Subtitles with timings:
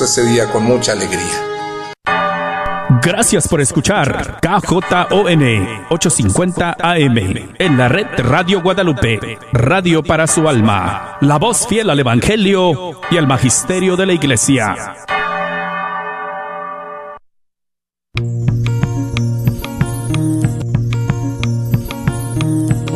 [0.00, 1.54] ese día con mucha alegría.
[3.02, 5.42] Gracias por escuchar KJON
[5.90, 7.18] 850 AM
[7.58, 13.16] en la red Radio Guadalupe, radio para su alma, la voz fiel al Evangelio y
[13.18, 14.96] al Magisterio de la Iglesia.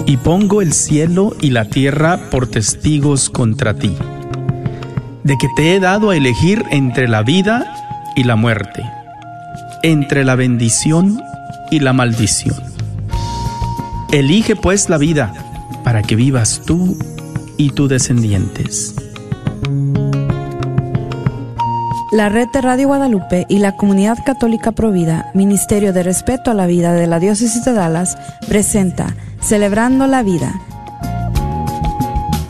[0.07, 3.95] Y pongo el cielo y la tierra por testigos contra ti,
[5.29, 7.73] de que te he dado a elegir entre la vida
[8.17, 8.83] y la muerte
[9.83, 11.23] entre la bendición
[11.71, 12.57] y la maldición.
[14.13, 15.33] Elige pues la vida
[15.85, 16.97] para que vivas tú
[17.57, 18.95] y tus descendientes.
[22.11, 26.67] La red de Radio Guadalupe y la Comunidad Católica Provida, Ministerio de Respeto a la
[26.67, 28.17] Vida de la Diócesis de Dallas,
[28.49, 30.55] presenta Celebrando la Vida.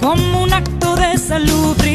[0.00, 1.91] como un acto de salubridad.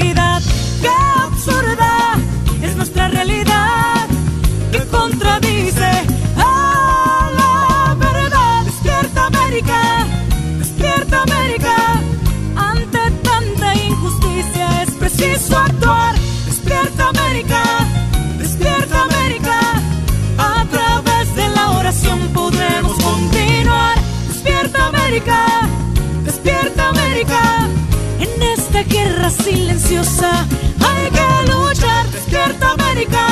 [29.88, 30.46] Silenciosa
[30.86, 32.08] hay que luchar.
[32.12, 33.26] Despierta América,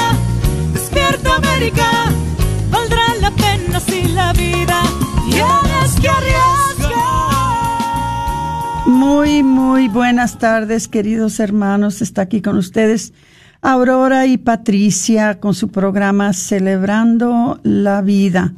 [0.74, 1.90] despierta América.
[2.70, 4.82] Valdrá la pena si la vida
[5.30, 6.92] tienes que arriesgar.
[8.88, 12.02] Muy, muy buenas tardes, queridos hermanos.
[12.02, 13.14] Está aquí con ustedes
[13.62, 18.54] Aurora y Patricia con su programa Celebrando la Vida.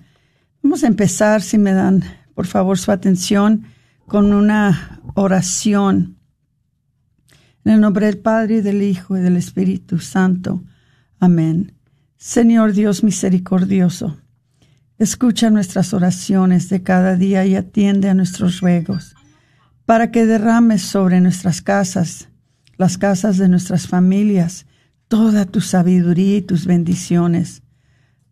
[0.62, 2.04] Vamos a empezar, si me dan
[2.36, 3.64] por favor su atención,
[4.06, 6.17] con una oración.
[7.68, 10.64] En el nombre del Padre, y del Hijo, y del Espíritu Santo.
[11.20, 11.74] Amén.
[12.16, 14.16] Señor Dios misericordioso,
[14.98, 19.16] escucha nuestras oraciones de cada día y atiende a nuestros ruegos,
[19.86, 22.30] para que derrames sobre nuestras casas,
[22.78, 24.66] las casas de nuestras familias,
[25.10, 27.64] toda tu sabiduría y tus bendiciones.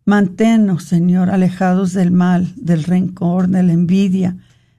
[0.06, 4.38] Manténnos, Señor, alejados del mal, del rencor, de la envidia,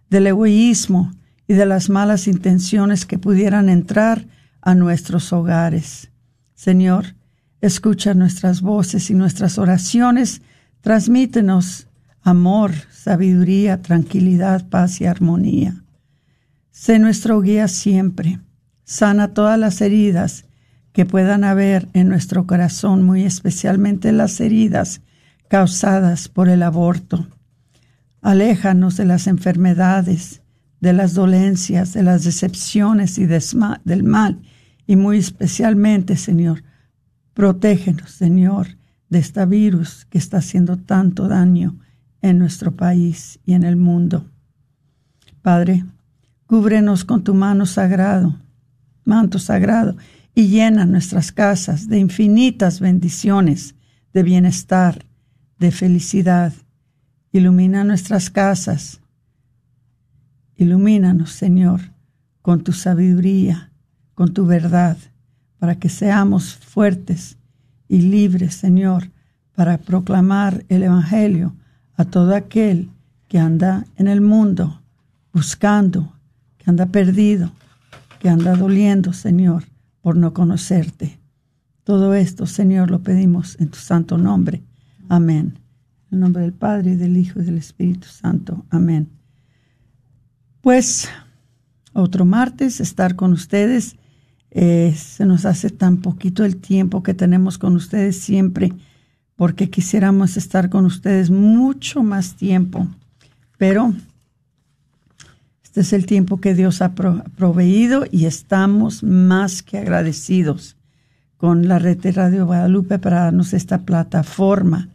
[0.09, 1.13] del egoísmo
[1.47, 4.25] y de las malas intenciones que pudieran entrar
[4.67, 6.11] a nuestros hogares.
[6.53, 7.15] Señor,
[7.61, 10.41] escucha nuestras voces y nuestras oraciones,
[10.81, 11.87] transmítenos
[12.21, 15.85] amor, sabiduría, tranquilidad, paz y armonía.
[16.69, 18.41] Sé nuestro guía siempre.
[18.83, 20.43] Sana todas las heridas
[20.91, 24.99] que puedan haber en nuestro corazón, muy especialmente las heridas
[25.47, 27.25] causadas por el aborto.
[28.21, 30.41] Aléjanos de las enfermedades,
[30.81, 34.41] de las dolencias, de las decepciones y del mal
[34.87, 36.63] y muy especialmente, Señor,
[37.33, 38.77] protégenos, Señor,
[39.09, 41.77] de este virus que está haciendo tanto daño
[42.21, 44.25] en nuestro país y en el mundo.
[45.41, 45.85] Padre,
[46.45, 48.39] cúbrenos con tu mano sagrado,
[49.03, 49.95] manto sagrado,
[50.33, 53.75] y llena nuestras casas de infinitas bendiciones,
[54.13, 55.05] de bienestar,
[55.59, 56.53] de felicidad.
[57.31, 59.01] Ilumina nuestras casas.
[60.55, 61.81] Ilumínanos, Señor,
[62.41, 63.66] con tu sabiduría,
[64.17, 64.97] con tu verdad,
[65.59, 67.37] para que seamos fuertes
[67.87, 69.11] y libres, Señor,
[69.53, 71.53] para proclamar el Evangelio
[71.97, 72.89] a todo aquel
[73.27, 74.81] que anda en el mundo
[75.31, 76.11] buscando,
[76.57, 77.51] que anda perdido,
[78.19, 79.65] que anda doliendo, Señor,
[80.01, 81.19] por no conocerte.
[81.83, 84.63] Todo esto, Señor, lo pedimos en tu santo nombre.
[85.09, 85.59] Amén.
[86.09, 88.65] En el nombre del Padre, y del Hijo y del Espíritu Santo.
[88.71, 89.09] Amén.
[90.61, 91.07] Pues
[91.93, 93.95] otro martes estar con ustedes
[94.59, 98.73] eh, se nos hace tan poquito el tiempo que tenemos con ustedes siempre,
[99.35, 102.87] porque quisiéramos estar con ustedes mucho más tiempo.
[103.59, 103.93] Pero
[105.63, 110.75] este es el tiempo que Dios ha proveído y estamos más que agradecidos
[111.37, 114.89] con la red de Radio Guadalupe para darnos esta plataforma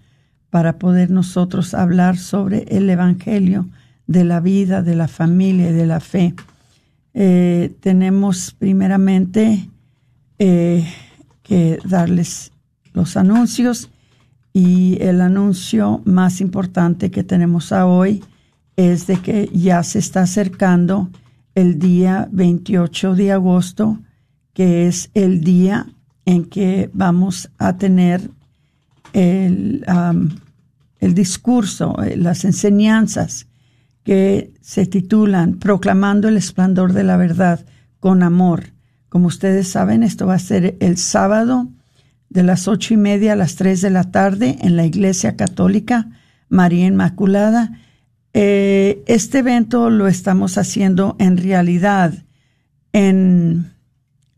[0.50, 3.68] para poder nosotros hablar sobre el Evangelio
[4.08, 6.34] de la vida, de la familia y de la fe.
[7.14, 9.68] Eh, tenemos primeramente
[10.38, 10.86] eh,
[11.42, 12.52] que darles
[12.94, 13.90] los anuncios
[14.52, 18.22] y el anuncio más importante que tenemos a hoy
[18.76, 21.10] es de que ya se está acercando
[21.54, 23.98] el día 28 de agosto,
[24.54, 25.86] que es el día
[26.24, 28.30] en que vamos a tener
[29.12, 29.84] el,
[31.00, 33.46] el discurso, eh, las enseñanzas
[34.04, 37.64] que se titulan Proclamando el esplendor de la verdad
[38.00, 38.72] con amor.
[39.08, 41.68] Como ustedes saben, esto va a ser el sábado
[42.30, 46.08] de las ocho y media a las tres de la tarde en la Iglesia Católica
[46.48, 47.78] María Inmaculada.
[48.32, 52.14] Eh, este evento lo estamos haciendo en realidad
[52.92, 53.72] en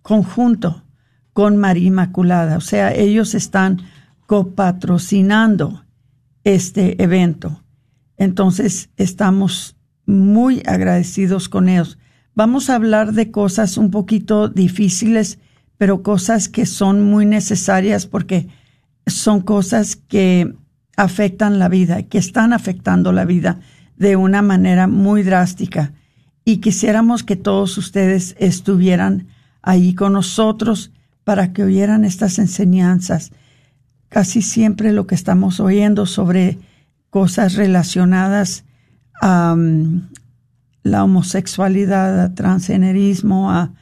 [0.02, 0.84] conjunto
[1.32, 2.56] con María Inmaculada.
[2.56, 3.82] O sea, ellos están
[4.26, 5.84] copatrocinando
[6.44, 7.63] este evento.
[8.16, 9.76] Entonces, estamos
[10.06, 11.98] muy agradecidos con ellos.
[12.34, 15.38] Vamos a hablar de cosas un poquito difíciles,
[15.78, 18.48] pero cosas que son muy necesarias porque
[19.06, 20.54] son cosas que
[20.96, 23.60] afectan la vida, que están afectando la vida
[23.96, 25.92] de una manera muy drástica.
[26.44, 29.28] Y quisiéramos que todos ustedes estuvieran
[29.62, 30.92] ahí con nosotros
[31.24, 33.32] para que oyeran estas enseñanzas.
[34.08, 36.58] Casi siempre lo que estamos oyendo sobre
[37.14, 38.64] cosas relacionadas
[39.20, 40.10] a mm,
[40.82, 43.72] la homosexualidad, a transgenerismo, a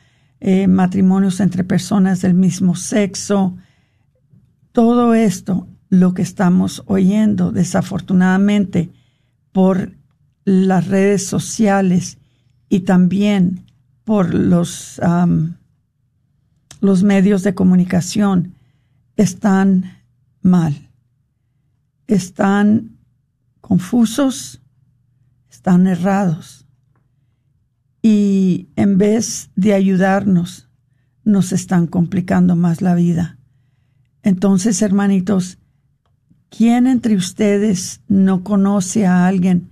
[0.41, 3.57] eh, matrimonios entre personas del mismo sexo.
[4.73, 8.91] Todo esto, lo que estamos oyendo desafortunadamente
[9.51, 9.97] por
[10.45, 12.19] las redes sociales
[12.69, 13.65] y también
[14.05, 15.01] por los,
[16.83, 18.57] los medios de comunicación,
[19.17, 20.03] están
[20.43, 20.91] mal.
[22.07, 22.92] Están
[23.73, 24.61] confusos,
[25.51, 26.67] están errados.
[28.03, 30.69] Y en vez de ayudarnos,
[31.25, 33.39] nos están complicando más la vida.
[34.23, 35.57] Entonces, hermanitos,
[36.51, 39.71] ¿quién entre ustedes no conoce a alguien,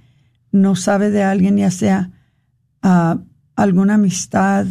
[0.50, 2.10] no sabe de alguien, ya sea
[2.80, 3.18] a
[3.54, 4.66] alguna amistad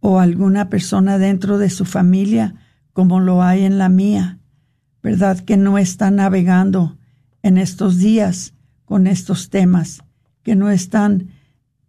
[0.00, 2.54] o alguna persona dentro de su familia,
[2.92, 4.40] como lo hay en la mía,
[5.02, 5.38] ¿verdad?
[5.38, 6.98] Que no está navegando
[7.42, 8.54] en estos días
[8.84, 10.02] con estos temas,
[10.42, 11.28] que no están,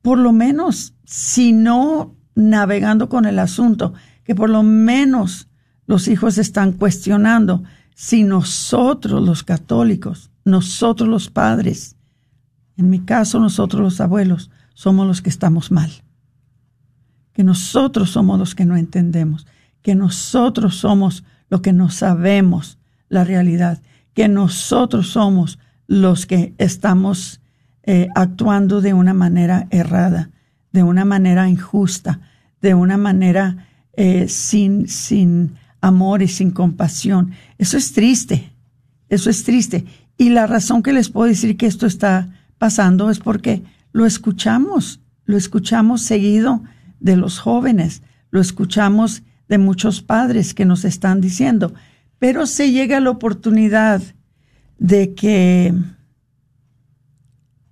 [0.01, 5.49] por lo menos, si no navegando con el asunto, que por lo menos
[5.85, 7.63] los hijos están cuestionando
[7.95, 11.95] si nosotros los católicos, nosotros los padres,
[12.77, 15.91] en mi caso nosotros los abuelos, somos los que estamos mal,
[17.33, 19.45] que nosotros somos los que no entendemos,
[19.81, 22.79] que nosotros somos los que no sabemos
[23.09, 23.81] la realidad
[24.13, 27.41] que nosotros somos los que estamos
[27.83, 30.29] eh, actuando de una manera errada,
[30.71, 32.21] de una manera injusta,
[32.61, 37.31] de una manera eh, sin, sin amor y sin compasión.
[37.57, 38.53] Eso es triste,
[39.09, 39.85] eso es triste.
[40.17, 45.01] Y la razón que les puedo decir que esto está pasando es porque lo escuchamos,
[45.25, 46.63] lo escuchamos seguido
[46.99, 48.01] de los jóvenes,
[48.31, 51.73] lo escuchamos de muchos padres que nos están diciendo,
[52.23, 54.01] pero se llega la oportunidad
[54.77, 55.73] de que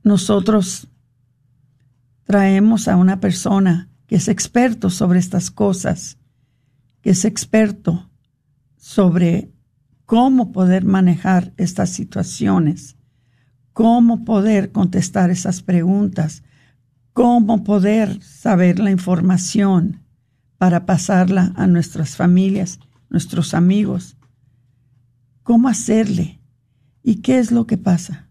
[0.03, 0.89] nosotros
[2.25, 6.18] traemos a una persona que es experto sobre estas cosas,
[7.00, 8.12] que es experto
[8.75, 9.53] sobre
[10.05, 12.98] cómo poder manejar estas situaciones,
[13.72, 16.43] cómo poder contestar esas preguntas,
[17.13, 20.03] cómo poder saber la información
[20.58, 24.17] para pasarla a nuestras familias, nuestros amigos
[25.43, 26.39] cómo hacerle.
[27.03, 28.27] ¿Y qué es lo que pasa?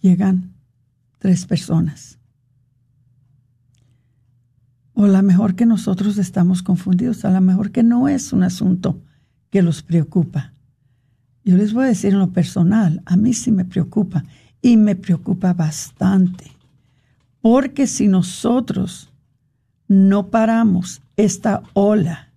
[0.00, 0.54] Llegan
[1.18, 2.18] tres personas.
[4.94, 8.42] O a lo mejor que nosotros estamos confundidos, a lo mejor que no es un
[8.42, 9.00] asunto
[9.50, 10.52] que los preocupa.
[11.44, 14.24] Yo les voy a decir en lo personal, a mí sí me preocupa
[14.60, 16.52] y me preocupa bastante.
[17.40, 19.10] Porque si nosotros
[19.88, 22.31] no paramos esta ola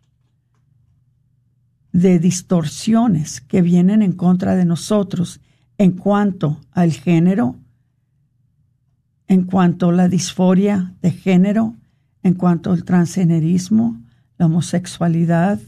[1.95, 5.39] de distorsiones que vienen en contra de nosotros
[5.77, 7.55] en cuanto al género,
[9.29, 11.73] en cuanto a la disforia de género,
[12.21, 14.01] en cuanto al transgenerismo,
[14.37, 15.61] la homosexualidad.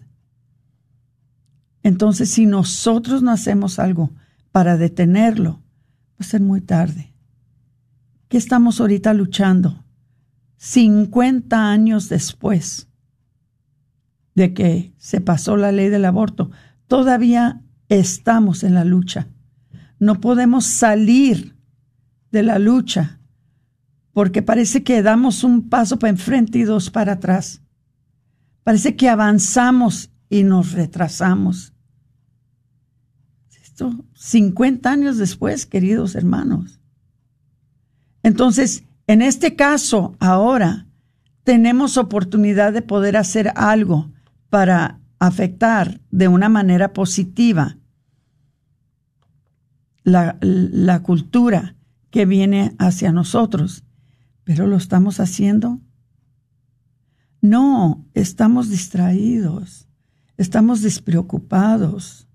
[1.82, 4.12] Entonces, si nosotros no hacemos algo
[4.52, 7.14] para detenerlo, va a ser muy tarde.
[8.28, 9.82] ¿Qué estamos ahorita luchando?
[10.58, 12.87] 50 años después
[14.38, 16.52] de que se pasó la ley del aborto,
[16.88, 19.30] todavía estamos en la lucha.
[19.98, 21.58] No podemos salir
[22.32, 23.20] de la lucha
[24.14, 27.64] porque parece que damos un paso para enfrente y dos para atrás.
[28.64, 31.74] Parece que avanzamos y nos retrasamos.
[33.60, 36.80] Esto 50 años después, queridos hermanos.
[38.22, 40.86] Entonces, en este caso, ahora,
[41.44, 44.12] tenemos oportunidad de poder hacer algo
[44.50, 47.78] para afectar de una manera positiva
[50.04, 51.76] la, la cultura
[52.12, 53.84] que viene hacia nosotros.
[54.44, 55.82] Pero lo estamos haciendo.
[57.42, 59.88] No, estamos distraídos,
[60.38, 62.28] estamos despreocupados,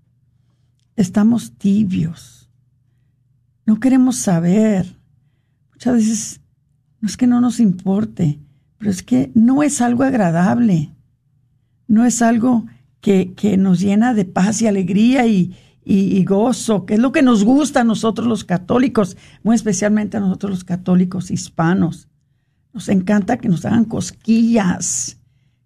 [0.95, 2.43] estamos tibios,
[3.65, 4.99] no queremos saber.
[5.71, 6.41] Muchas veces
[6.99, 8.39] no es que no nos importe,
[8.77, 10.92] pero es que no es algo agradable,
[11.87, 12.65] no es algo
[13.01, 17.21] que, que nos llena de paz y alegría y, y, gozo, que es lo que
[17.21, 22.07] nos gusta a nosotros los católicos, muy especialmente a nosotros los católicos hispanos.
[22.73, 25.19] Nos encanta que nos hagan cosquillas,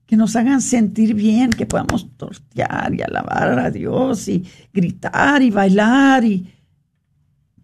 [0.05, 5.51] que nos hagan sentir bien, que podamos tortear y alabar a Dios y gritar y
[5.51, 6.25] bailar.
[6.25, 6.51] Y...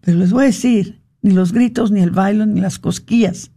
[0.00, 3.50] Pero les voy a decir, ni los gritos, ni el baile, ni las cosquillas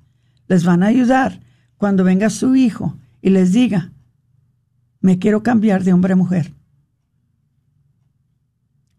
[0.48, 1.42] les van a ayudar
[1.78, 3.92] cuando venga su hijo y les diga,
[5.08, 6.54] me quiero cambiar de hombre a mujer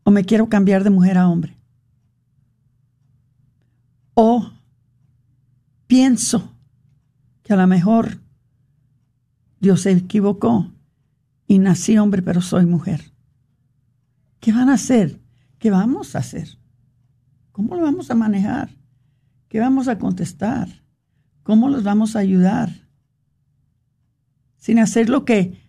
[0.05, 1.55] o me quiero cambiar de mujer a hombre.
[4.15, 4.50] O
[5.87, 6.50] pienso
[7.43, 8.23] que a lo mejor
[9.61, 10.73] Dios se equivocó
[11.47, 13.12] y nací hombre pero soy mujer.
[14.41, 15.21] ¿Qué van a hacer?
[15.59, 16.57] ¿Qué vamos a hacer?
[17.53, 18.71] ¿Cómo lo vamos a manejar?
[19.50, 20.71] ¿Qué vamos a contestar?
[21.43, 22.88] ¿Cómo los vamos a ayudar?
[24.57, 25.68] Sin hacer lo que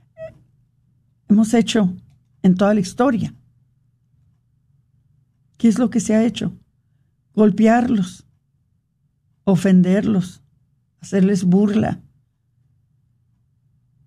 [1.29, 1.95] hemos hecho
[2.41, 3.33] en toda la historia.
[5.57, 6.57] ¿Qué es lo que se ha hecho?
[7.35, 8.25] Golpearlos,
[9.43, 10.41] ofenderlos,
[10.99, 12.01] hacerles burla,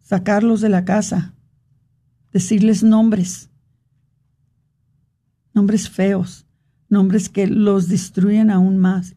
[0.02, 1.34] sacarlos de la casa,
[2.32, 3.50] decirles nombres,
[5.54, 6.46] nombres feos,
[6.88, 9.14] nombres que los destruyen aún más.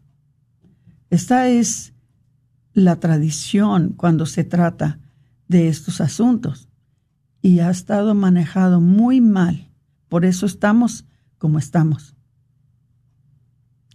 [1.09, 1.93] Esta es
[2.74, 5.00] la tradición cuando se trata
[5.47, 6.69] de estos asuntos
[7.45, 9.69] y ha estado manejado muy mal.
[10.09, 11.05] Por eso estamos
[11.37, 12.15] como estamos.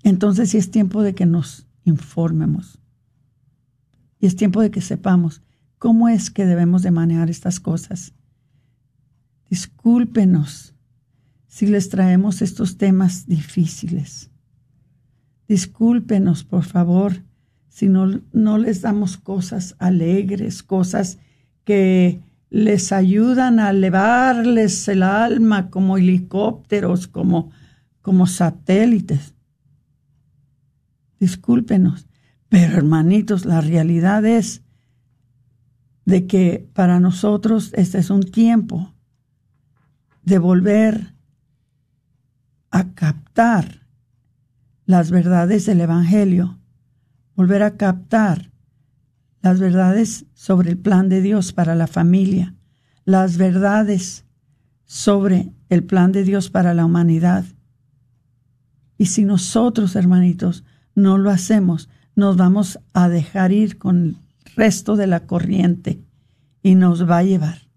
[0.04, 2.78] Entonces sí es tiempo de que nos informemos.
[4.20, 5.42] Y es tiempo de que sepamos
[5.78, 8.12] cómo es que debemos de manejar estas cosas.
[9.48, 10.76] Discúlpenos
[11.48, 14.30] si les traemos estos temas difíciles.
[15.48, 17.24] Discúlpenos, por favor,
[17.68, 21.18] si no, no les damos cosas alegres, cosas
[21.64, 27.50] que les ayudan a elevarles el alma como helicópteros, como,
[28.02, 29.34] como satélites
[31.20, 32.08] discúlpenos.
[32.48, 34.64] Pero hermanitos, la realidad es
[36.04, 38.92] de que para nosotros este es un tiempo
[40.24, 41.14] de volver
[42.72, 43.86] a captar
[44.86, 46.58] las verdades del Evangelio,
[47.36, 48.50] volver a captar
[49.42, 52.54] las verdades sobre el plan de Dios para la familia,
[53.04, 54.24] las verdades
[54.84, 57.44] sobre el plan de Dios para la humanidad.
[58.98, 64.16] Y si nosotros, hermanitos, no lo hacemos, nos vamos a dejar ir con el
[64.56, 66.04] resto de la corriente
[66.62, 67.68] y nos va a llevar.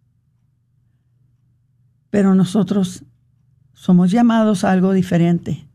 [2.09, 3.05] Pero nosotros
[3.73, 5.67] somos llamados a algo diferente.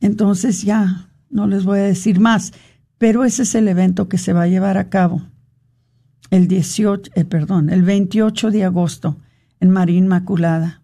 [0.00, 2.52] Entonces ya no les voy a decir más,
[2.98, 5.22] pero ese es el evento que se va a llevar a cabo
[6.30, 9.16] el 18, eh, perdón, el 28 de agosto
[9.60, 10.82] en María Inmaculada.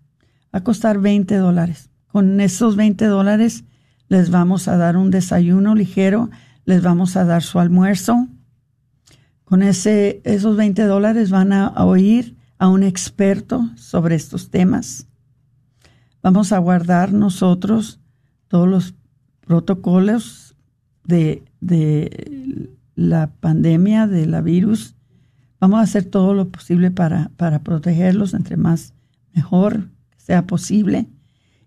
[0.54, 1.90] Va a costar 20 dólares.
[2.06, 3.64] Con esos 20 dólares
[4.08, 6.30] les vamos a dar un desayuno ligero,
[6.64, 8.28] les vamos a dar su almuerzo.
[9.44, 15.06] Con ese, esos 20 dólares van a, oír a un experto sobre estos temas.
[16.22, 18.00] Vamos a guardar nosotros
[18.48, 18.94] todos los
[19.40, 20.56] protocolos
[21.04, 24.94] de, de la pandemia, de la virus.
[25.60, 28.94] Vamos a hacer todo lo posible para, para protegerlos, entre más
[29.32, 31.06] mejor sea posible.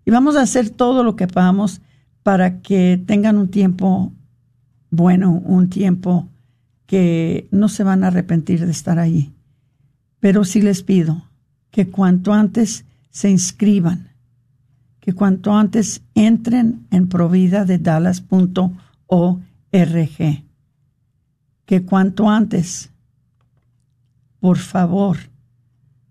[0.06, 1.82] Y vamos a hacer todo lo que podamos
[2.24, 4.14] para que tengan un tiempo
[4.90, 6.30] bueno, un tiempo
[6.86, 9.34] que no se van a arrepentir de estar ahí.
[10.20, 11.24] Pero sí les pido
[11.72, 14.10] que cuanto antes se inscriban,
[15.00, 17.66] que cuanto antes entren en provida
[19.72, 20.44] dallas.org,
[21.66, 22.92] que cuanto antes,
[24.40, 25.18] por favor,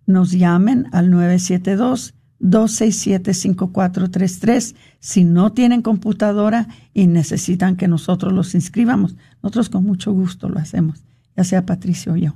[0.06, 4.75] nos llamen al 972 267-5433.
[5.00, 10.58] Si no tienen computadora y necesitan que nosotros los inscribamos, nosotros con mucho gusto lo
[10.58, 11.04] hacemos,
[11.36, 12.34] ya sea Patricio o yo.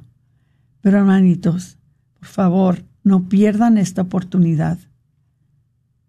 [0.80, 1.78] Pero hermanitos,
[2.18, 4.78] por favor, no pierdan esta oportunidad.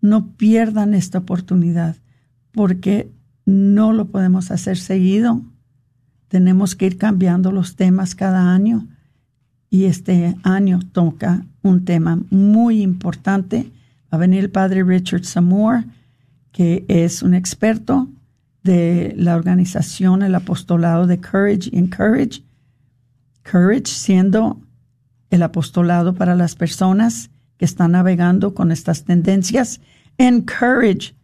[0.02, 1.96] No pierdan esta oportunidad
[2.52, 3.12] porque
[3.46, 5.42] no lo podemos hacer seguido.
[6.28, 8.88] Tenemos que ir cambiando los temas cada año
[9.70, 13.72] y este año toca un tema muy importante.
[14.14, 15.86] Va a venir el padre Richard Samore,
[16.52, 18.10] que es un experto
[18.64, 22.44] de la organización, el apostolado de Courage Encourage.
[23.50, 24.62] Courage siendo
[25.30, 29.80] el apostolado para las personas que están navegando con estas tendencias.
[30.18, 31.16] Encourage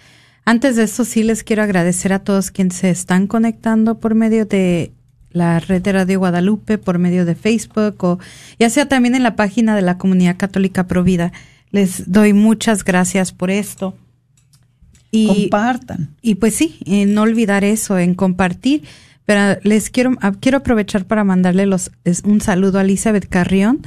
[0.44, 4.44] antes de eso sí les quiero agradecer a todos quienes se están conectando por medio
[4.46, 4.92] de
[5.30, 8.18] la red de Radio Guadalupe, por medio de Facebook o
[8.59, 11.33] ya sea también en la página de la Comunidad Católica Provida.
[11.70, 13.96] Les doy muchas gracias por esto.
[15.11, 16.14] Y, Compartan.
[16.22, 16.78] Y pues sí,
[17.09, 18.83] no olvidar eso, en compartir.
[19.26, 21.90] Pero les quiero, ah, quiero aprovechar para mandarle los,
[22.24, 23.80] un saludo a Elizabeth Carrión,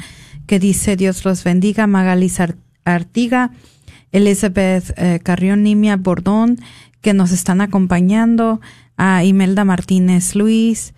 [0.48, 2.39] que dice Dios los bendiga, Magalis
[2.86, 3.52] Artiga,
[4.12, 6.58] Elizabeth eh, Carrión Nimia Bordón,
[7.02, 8.62] que nos están acompañando,
[8.98, 10.93] a Imelda Martínez Luis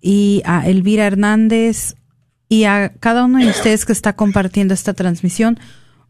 [0.00, 1.96] y a Elvira Hernández
[2.48, 5.58] y a cada uno de ustedes que está compartiendo esta transmisión.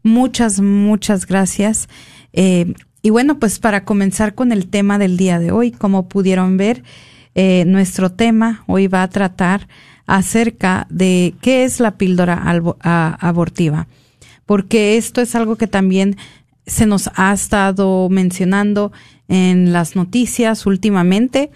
[0.03, 1.87] Muchas, muchas gracias.
[2.31, 6.57] Eh, y bueno, pues para comenzar con el tema del día de hoy, como pudieron
[6.57, 6.83] ver,
[7.35, 9.67] eh, nuestro tema hoy va a tratar
[10.05, 12.41] acerca de qué es la píldora
[13.19, 13.87] abortiva,
[14.45, 16.17] porque esto es algo que también
[16.65, 18.91] se nos ha estado mencionando
[19.27, 21.51] en las noticias últimamente.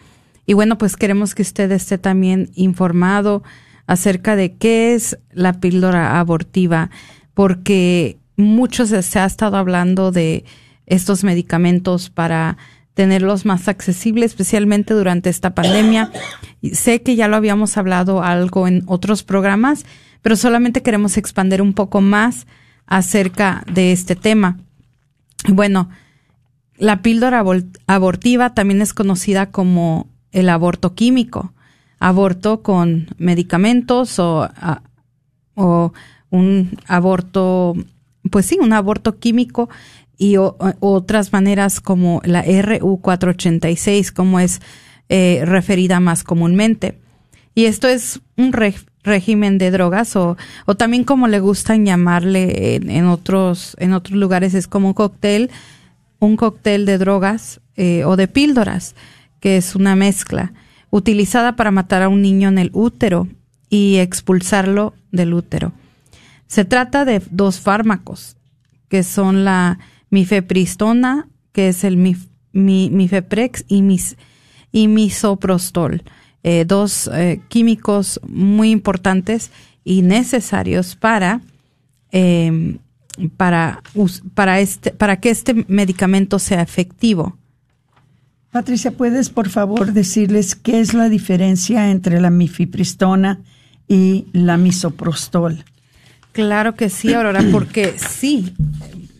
[0.46, 3.44] Y bueno, pues queremos que usted esté también informado
[3.86, 6.90] acerca de qué es la píldora abortiva,
[7.34, 10.46] porque mucho se, ha estado hablando de
[10.86, 12.58] estos medicamentos para
[12.94, 16.12] tenerlos más accesibles, especialmente durante esta pandemia.
[16.74, 19.86] Sé que ya lo habíamos hablado algo en otros programas,
[20.22, 22.48] pero solamente queremos expandir un poco más
[22.88, 24.58] acerca de este tema.
[25.48, 25.90] Bueno,
[26.78, 27.44] la píldora
[27.88, 31.54] abortiva también es conocida como el aborto químico,
[32.00, 34.50] aborto con medicamentos o,
[35.56, 35.94] o
[36.30, 37.76] un aborto,
[38.30, 39.70] pues sí, un aborto químico
[40.18, 44.62] y otras maneras como la RU486, como es
[45.10, 47.00] eh, referida más comúnmente.
[47.56, 48.52] Y esto es un
[49.04, 54.54] régimen de drogas o, o también como le gustan llamarle en, otros, en otros lugares,
[54.54, 55.50] es como un cóctel,
[56.20, 58.96] un cóctel de drogas eh, o de píldoras,
[59.40, 60.54] que es una mezcla
[60.90, 63.28] utilizada para matar a un niño en el útero
[63.70, 65.74] y expulsarlo del útero.
[66.48, 68.38] Se trata de dos fármacos,
[68.90, 69.80] que son la
[70.10, 71.98] mifepristona, que es el
[72.54, 74.16] mifeprex, y, mis,
[74.72, 76.04] y misoprostol,
[76.44, 79.52] eh, dos eh, químicos muy importantes
[79.84, 81.42] y necesarios para,
[82.12, 82.78] em,
[83.38, 83.82] para,
[84.34, 87.38] para, este, para que este medicamento sea efectivo.
[88.52, 93.42] Patricia, ¿puedes por favor decirles qué es la diferencia entre la mifepristona
[93.88, 95.64] y la misoprostol?
[96.32, 98.54] Claro que sí, Aurora, porque sí,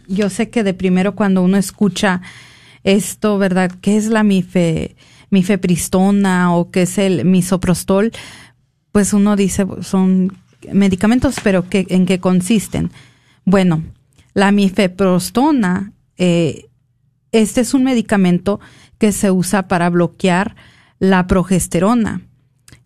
[0.08, 2.22] yo sé que de primero cuando uno escucha
[2.84, 3.72] esto, ¿verdad?
[3.82, 4.96] ¿Qué es la mife,
[5.30, 8.12] mifepristona o qué es el misoprostol?
[8.92, 10.38] Pues uno dice, son
[10.72, 12.92] medicamentos, pero ¿qué, ¿en qué consisten?
[13.46, 13.84] Bueno,
[14.34, 16.66] la mifeprostona, eh,
[17.32, 18.60] este es un medicamento
[18.98, 20.56] que se usa para bloquear
[21.00, 22.22] la progesterona.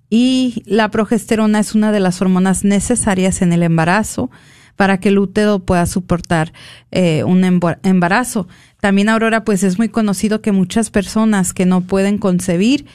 [0.09, 4.29] Y la progesterona es una de las hormonas necesarias en el embarazo
[4.75, 6.53] para que el útero pueda soportar
[6.91, 7.43] eh, un
[7.83, 8.47] embarazo.
[8.81, 12.87] También, Aurora, pues es muy conocido que muchas personas que no pueden concebir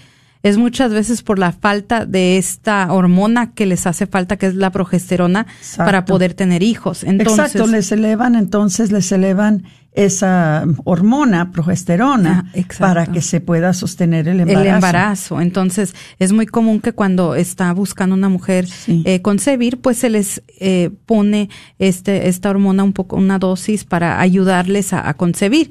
[0.42, 4.55] es muchas veces por la falta de esta hormona que les hace falta, que es
[4.55, 5.46] la progesterona,
[5.77, 7.03] para poder tener hijos.
[7.03, 9.64] Entonces, Exacto, les elevan, entonces les elevan
[9.97, 14.61] esa hormona, progesterona, ah, para que se pueda sostener el embarazo.
[14.61, 15.41] El embarazo.
[15.41, 20.43] Entonces, es muy común que cuando está buscando una mujer eh, concebir, pues se les
[20.61, 25.71] eh, pone este, esta hormona un poco, una dosis para ayudarles a, a concebir.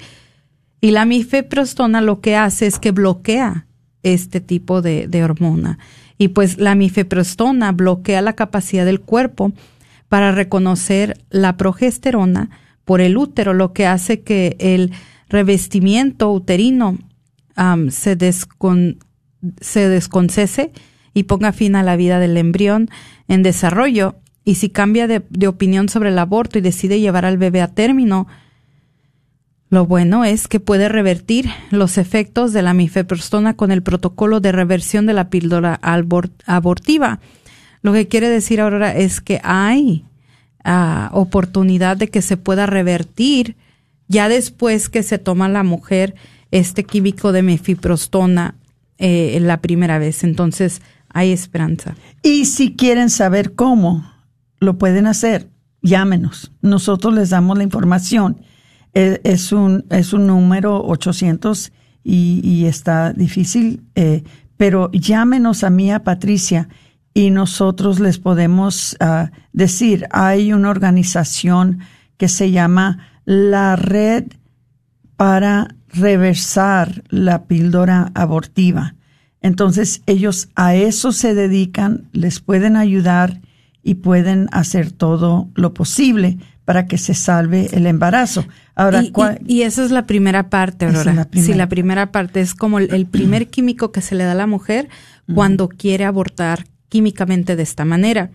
[0.81, 3.67] Y la mifeprostona lo que hace es que bloquea
[4.01, 5.77] este tipo de, de hormona.
[6.17, 9.53] Y pues la mifeprostona bloquea la capacidad del cuerpo
[10.09, 12.49] para reconocer la progesterona
[12.85, 14.91] por el útero, lo que hace que el
[15.27, 16.97] revestimiento uterino
[17.89, 18.99] se, descon,
[19.59, 20.71] se desconcese
[21.13, 22.89] y ponga fin a la vida del embrión
[23.27, 24.15] en desarrollo.
[24.43, 28.27] Y si cambia de, opinión sobre el aborto y decide llevar al bebé a término,
[29.69, 34.51] lo bueno es que puede revertir los efectos de la mifeprostona con el protocolo de
[34.51, 35.79] reversión de la píldora
[36.45, 37.19] abortiva.
[37.81, 40.05] Lo que quiere decir ahora es que hay
[41.13, 43.55] oportunidad de que se pueda revertir
[44.07, 46.15] ya después que se toma la mujer
[46.51, 48.55] este químico de mifeprostona
[48.97, 50.23] eh, la primera vez.
[50.23, 51.95] Entonces hay esperanza.
[52.23, 54.11] Y si quieren saber cómo
[54.59, 55.49] lo pueden hacer,
[55.81, 56.51] llámenos.
[56.61, 58.41] Nosotros les damos la información
[58.95, 61.71] es, un, es un número 800
[62.03, 64.23] y, está difícil, eh,
[64.57, 66.69] pero llámenos a mí, a Patricia,
[67.17, 71.79] y nosotros les podemos ah, decir, hay una organización
[72.17, 74.25] que se llama la Red
[75.15, 78.95] para Reversar la Píldora Abortiva.
[79.41, 83.39] Entonces ellos a eso se dedican, les pueden ayudar
[83.81, 88.45] y pueden hacer todo lo posible para que se salve el embarazo.
[88.75, 89.03] Ahora,
[89.45, 91.13] y, esa es la primera parte, Aurora.
[91.13, 94.35] La Sí, la primera parte es como el, primer químico que se le da a
[94.35, 94.89] la mujer
[95.33, 96.65] cuando quiere abortar
[96.95, 98.31] químicamente de esta manera.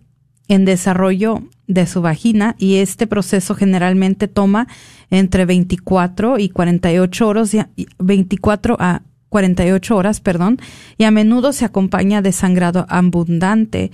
[0.48, 4.68] en desarrollo de su vagina y este proceso generalmente toma
[5.10, 7.58] entre 24 y 48 horas,
[8.00, 10.60] 24 a 48 horas, perdón,
[10.98, 13.92] y a menudo se acompaña de sangrado abundante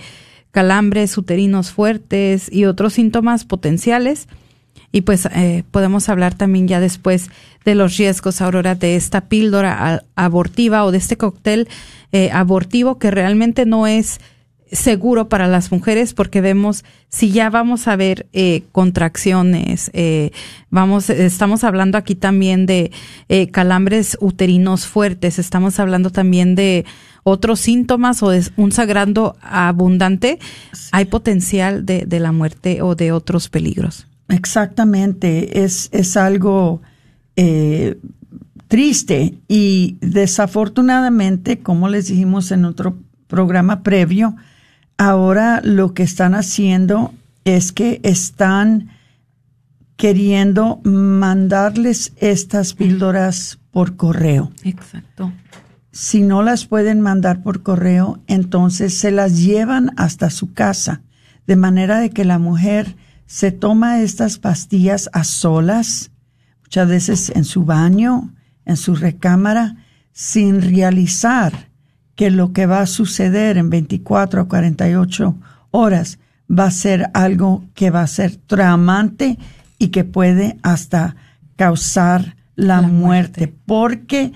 [0.52, 4.28] calambres uterinos fuertes y otros síntomas potenciales.
[4.92, 7.30] Y pues eh, podemos hablar también ya después
[7.66, 11.70] de los riesgos, Aurora, de esta píldora abortiva o de este cóctel
[12.12, 14.20] eh, abortivo que realmente no es
[14.72, 20.32] seguro para las mujeres porque vemos si ya vamos a ver eh, contracciones eh,
[20.70, 22.92] vamos estamos hablando aquí también de
[23.28, 26.86] eh, calambres uterinos fuertes estamos hablando también de
[27.24, 30.40] otros síntomas o de un sagrado abundante
[30.94, 36.82] hay potencial de, de, la muerte o de otros peligros exactamente es es algo
[38.68, 44.36] triste y desafortunadamente como les dijimos en otro programa previo
[44.98, 47.14] ahora lo que están haciendo
[47.46, 48.90] es que están
[50.02, 54.52] queriendo mandarles estas píldoras por correo.
[54.64, 55.32] Exacto.
[55.92, 61.02] Si no las pueden mandar por correo, entonces se las llevan hasta su casa,
[61.46, 62.96] de manera de que la mujer
[63.32, 66.12] se toma estas pastillas a solas,
[66.64, 69.78] muchas veces en su baño, en su recámara,
[70.12, 71.70] sin realizar
[72.16, 75.38] que lo que va a suceder en 24 o 48
[75.72, 76.20] horas
[76.52, 79.40] va a ser algo que va a ser traumante
[79.78, 81.16] y que puede hasta
[81.56, 83.48] causar la, muerte.
[83.48, 84.34] porque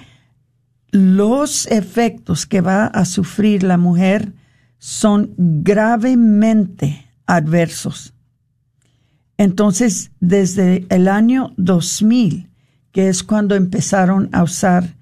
[0.92, 4.32] los efectos que va a sufrir la mujer
[4.78, 8.15] son gravemente adversos.
[9.38, 12.50] Entonces, desde el año 2000,
[12.92, 14.96] que es cuando empezaron a usar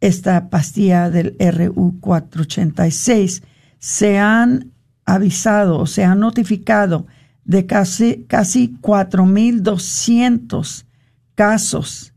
[0.00, 3.42] esta pastilla del RU486,
[3.78, 4.72] se han
[5.04, 7.06] avisado o se han notificado
[7.44, 10.86] de casi, casi 4.200
[11.34, 12.14] casos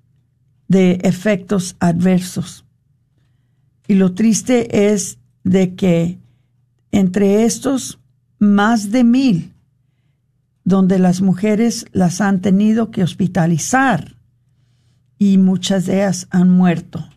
[0.68, 2.66] de efectos adversos.
[3.88, 6.20] Y lo triste es de que
[6.92, 8.00] entre estos,
[8.40, 9.54] más de mil,
[10.68, 14.18] donde las mujeres las han tenido que hospitalizar
[15.18, 17.08] y muchas de ellas han muerto.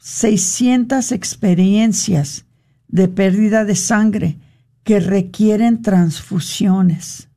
[0.00, 2.44] 600 experiencias
[2.88, 4.36] de pérdida de sangre
[4.84, 7.30] que requieren transfusiones.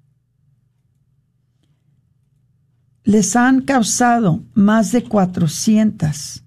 [3.06, 6.44] Les han causado más de 400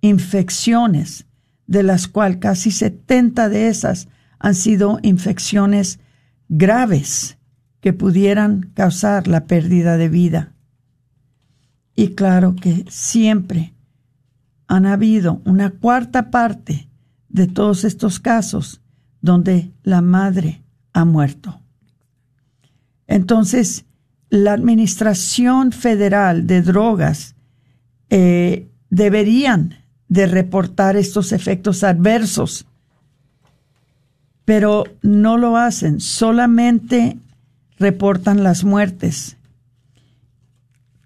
[0.00, 1.26] infecciones,
[1.68, 4.08] de las cuales casi 70 de esas
[4.40, 6.00] han sido infecciones
[6.48, 7.38] graves
[7.84, 10.54] que pudieran causar la pérdida de vida.
[11.94, 13.74] Y claro que siempre
[14.66, 16.88] han habido una cuarta parte
[17.28, 18.80] de todos estos casos
[19.20, 20.62] donde la madre
[20.94, 21.60] ha muerto.
[23.06, 23.84] Entonces,
[24.30, 27.34] la Administración Federal de Drogas
[28.08, 29.74] eh, deberían
[30.08, 32.64] de reportar estos efectos adversos,
[34.46, 37.18] pero no lo hacen, solamente
[37.78, 39.36] reportan las muertes.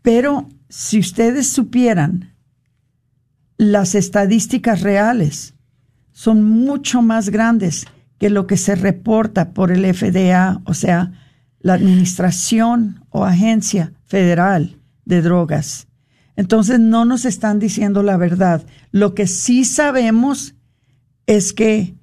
[0.03, 2.35] Pero si ustedes supieran
[3.57, 5.55] las estadísticas reales,
[6.13, 7.87] son mucho más grandes
[8.19, 11.13] que lo que se reporta por el FDA, o sea,
[11.61, 15.87] la Administración o Agencia Federal de Drogas.
[16.37, 18.65] Entonces no nos están diciendo la verdad.
[18.93, 20.55] Lo que sí sabemos
[21.27, 21.97] es que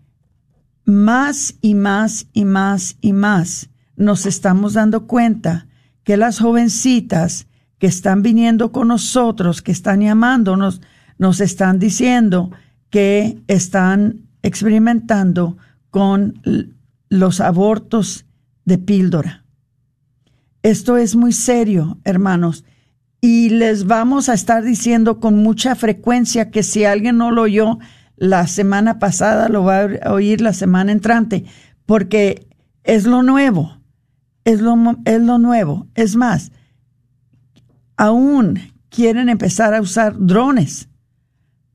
[0.83, 5.67] más y más y más y más nos estamos dando cuenta
[6.03, 10.81] que las jovencitas que están viniendo con nosotros, que están llamándonos,
[11.17, 12.51] nos están diciendo
[12.89, 15.57] que están experimentando
[15.89, 16.41] con
[17.09, 18.25] los abortos
[18.65, 19.43] de píldora.
[20.61, 22.65] Esto es muy serio, hermanos,
[23.21, 27.79] y les vamos a estar diciendo con mucha frecuencia que si alguien no lo oyó
[28.17, 31.45] la semana pasada, lo va a oír la semana entrante,
[31.85, 32.47] porque
[32.83, 33.77] es lo nuevo,
[34.45, 35.87] es lo, es lo nuevo.
[35.95, 36.53] Es más,
[37.97, 40.87] aún quieren empezar a usar drones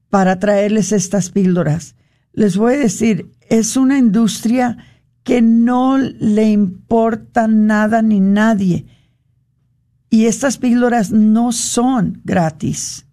[0.08, 1.94] para traerles estas píldoras
[2.32, 4.78] les voy a decir, es una industria
[5.22, 8.86] que no le importa nada ni nadie.
[10.08, 13.06] Y estas píldoras no son gratis.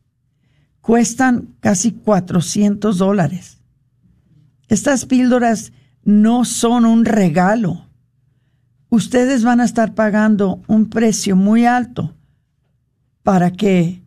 [0.82, 3.60] Cuestan casi 400 dólares.
[4.68, 7.87] Estas píldoras no son un regalo.
[8.98, 12.16] Ustedes van a estar pagando un precio muy alto
[13.22, 14.02] para que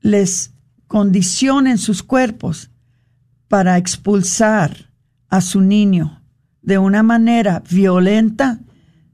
[0.00, 0.54] les
[0.88, 2.68] condicionen sus cuerpos
[3.46, 4.90] para expulsar
[5.28, 6.20] a su niño
[6.62, 8.58] de una manera violenta,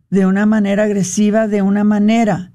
[0.08, 2.52] de una manera agresiva, de una manera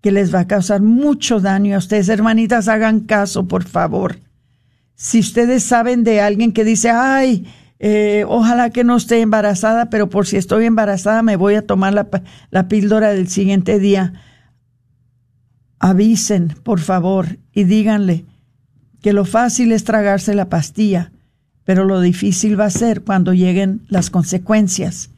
[0.00, 2.08] que les va a causar mucho daño a ustedes.
[2.08, 4.20] Hermanitas, hagan caso, por favor.
[4.94, 7.48] Si ustedes saben de alguien que dice, ay,
[7.80, 11.94] eh, ojalá que no esté embarazada, pero por si estoy embarazada me voy a tomar
[11.94, 12.08] la,
[12.50, 14.14] la píldora del siguiente día,
[15.78, 18.26] avisen, por favor, y díganle
[19.00, 21.12] que lo fácil es tragarse la pastilla,
[21.64, 25.10] pero lo difícil va a ser cuando lleguen las consecuencias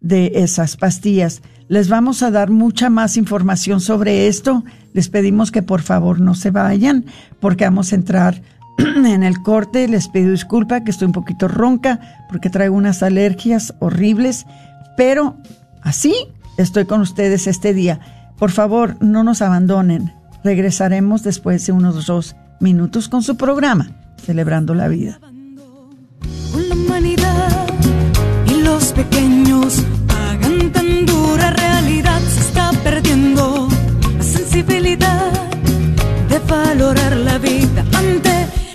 [0.00, 1.42] de esas pastillas.
[1.66, 4.64] Les vamos a dar mucha más información sobre esto.
[4.92, 7.06] Les pedimos que por favor no se vayan
[7.40, 8.42] porque vamos a entrar
[8.78, 9.88] en el corte.
[9.88, 14.46] Les pido disculpa que estoy un poquito ronca porque traigo unas alergias horribles,
[14.96, 15.36] pero
[15.82, 16.14] así
[16.56, 18.00] estoy con ustedes este día.
[18.38, 20.12] Por favor, no nos abandonen.
[20.42, 23.90] Regresaremos después de unos dos minutos con su programa,
[24.24, 25.18] Celebrando la Vida
[26.94, 27.66] humanidad
[28.46, 32.20] y los pequeños pagan tan dura realidad.
[32.20, 33.68] Se está perdiendo
[34.16, 35.32] la sensibilidad
[36.28, 37.83] de valorar la vida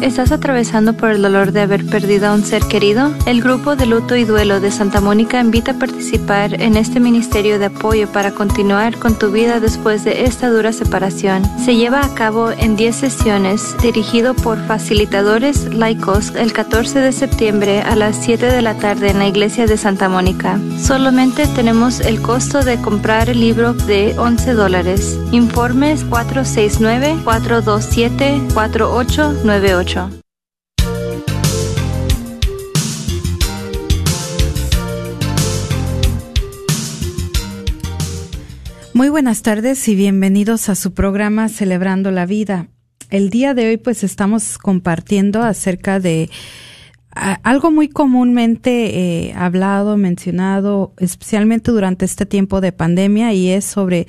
[0.00, 3.12] ¿Estás atravesando por el dolor de haber perdido a un ser querido?
[3.26, 7.58] El grupo de luto y duelo de Santa Mónica invita a participar en este ministerio
[7.58, 11.42] de apoyo para continuar con tu vida después de esta dura separación.
[11.62, 17.82] Se lleva a cabo en 10 sesiones, dirigido por facilitadores laicos el 14 de septiembre
[17.82, 20.58] a las 7 de la tarde en la iglesia de Santa Mónica.
[20.78, 25.18] Solamente tenemos el costo de comprar el libro de 11 dólares.
[25.30, 27.18] Informes 469
[29.80, 30.20] 427 4898
[38.92, 42.68] muy buenas tardes y bienvenidos a su programa Celebrando la Vida.
[43.08, 46.28] El día de hoy pues estamos compartiendo acerca de
[47.12, 54.06] algo muy comúnmente eh, hablado, mencionado, especialmente durante este tiempo de pandemia y es sobre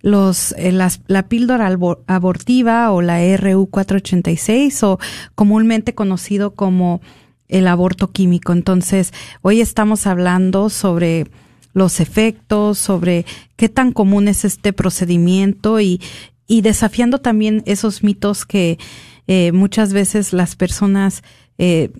[0.00, 1.66] los, eh, las, la píldora
[2.06, 4.98] abortiva o la RU486 o
[5.34, 7.00] comúnmente conocido como
[7.48, 8.52] el aborto químico.
[8.52, 11.26] Entonces, hoy estamos hablando sobre
[11.72, 13.24] los efectos, sobre
[13.56, 16.00] qué tan común es este procedimiento y,
[16.46, 18.78] y desafiando también esos mitos que
[19.26, 21.22] eh, muchas veces las personas
[21.58, 21.90] eh,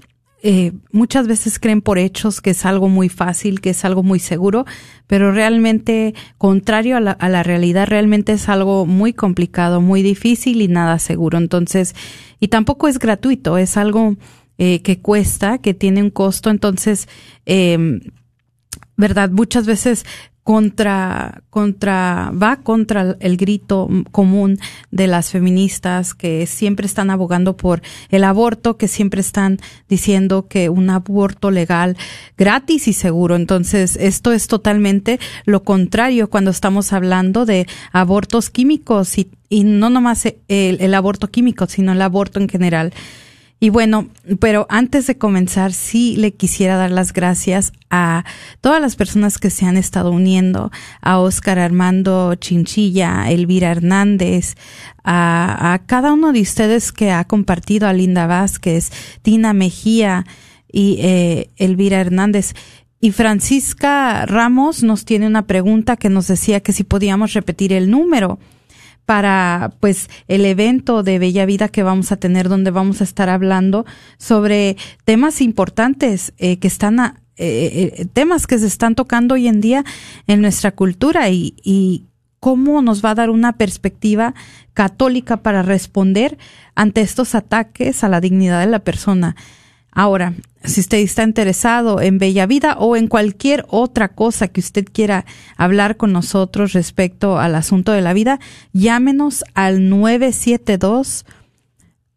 [0.43, 4.21] eh, muchas veces creen por hechos que es algo muy fácil, que es algo muy
[4.21, 4.65] seguro,
[5.07, 10.63] pero realmente, contrario a la, a la realidad, realmente es algo muy complicado, muy difícil
[10.63, 11.39] y nada seguro.
[11.39, 11.95] Entonces,
[12.41, 14.17] y tampoco es gratuito, es algo
[14.59, 16.51] eh, que cuesta, que tiene un costo.
[16.51, 17.09] Entonces,
[17.47, 18.01] eh,
[18.97, 19.31] ¿verdad?
[19.31, 20.05] Muchas veces
[20.49, 24.59] contra, contra, va contra el grito común
[24.91, 29.59] de las feministas que siempre están abogando por el aborto, que siempre están
[29.91, 31.99] diciendo que un aborto legal,
[32.39, 33.37] gratis y seguro.
[33.37, 39.91] Entonces, esto es totalmente lo contrario cuando estamos hablando de abortos químicos y, y no
[39.91, 42.95] nomás el, el aborto químico, sino el aborto en general.
[43.61, 48.25] Y bueno, pero antes de comenzar, sí le quisiera dar las gracias a
[48.61, 54.55] todas las personas que se han estado uniendo, a Oscar Armando Chinchilla, Elvira Hernández,
[55.03, 58.93] a, a cada uno de ustedes que ha compartido, a Linda Vázquez,
[59.23, 60.25] Tina Mejía
[60.71, 62.55] y eh, Elvira Hernández.
[63.01, 67.91] Y Francisca Ramos nos tiene una pregunta que nos decía que si podíamos repetir el
[67.91, 68.39] número
[69.09, 73.31] para pues el evento de Bella Vida que vamos a tener donde vamos a estar
[73.31, 73.87] hablando
[74.19, 79.49] sobre temas importantes eh, que están a, eh, eh, temas que se están tocando hoy
[79.49, 79.83] en día
[80.27, 82.05] en nuestra cultura y, y
[82.39, 84.35] cómo nos va a dar una perspectiva
[84.75, 86.37] católica para responder
[86.75, 89.37] ante estos ataques a la dignidad de la persona.
[89.91, 94.85] Ahora, si usted está interesado en Bella Vida o en cualquier otra cosa que usted
[94.85, 95.25] quiera
[95.57, 98.39] hablar con nosotros respecto al asunto de la vida,
[98.73, 101.25] llámenos al 972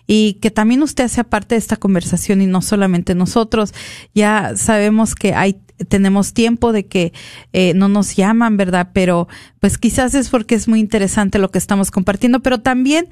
[0.08, 3.74] y que también usted sea parte de esta conversación y no solamente nosotros.
[4.14, 7.12] Ya sabemos que hay tenemos tiempo de que
[7.52, 8.92] eh, no nos llaman, ¿verdad?
[8.94, 9.28] Pero
[9.60, 13.10] pues quizás es porque es muy interesante lo que estamos compartiendo, pero también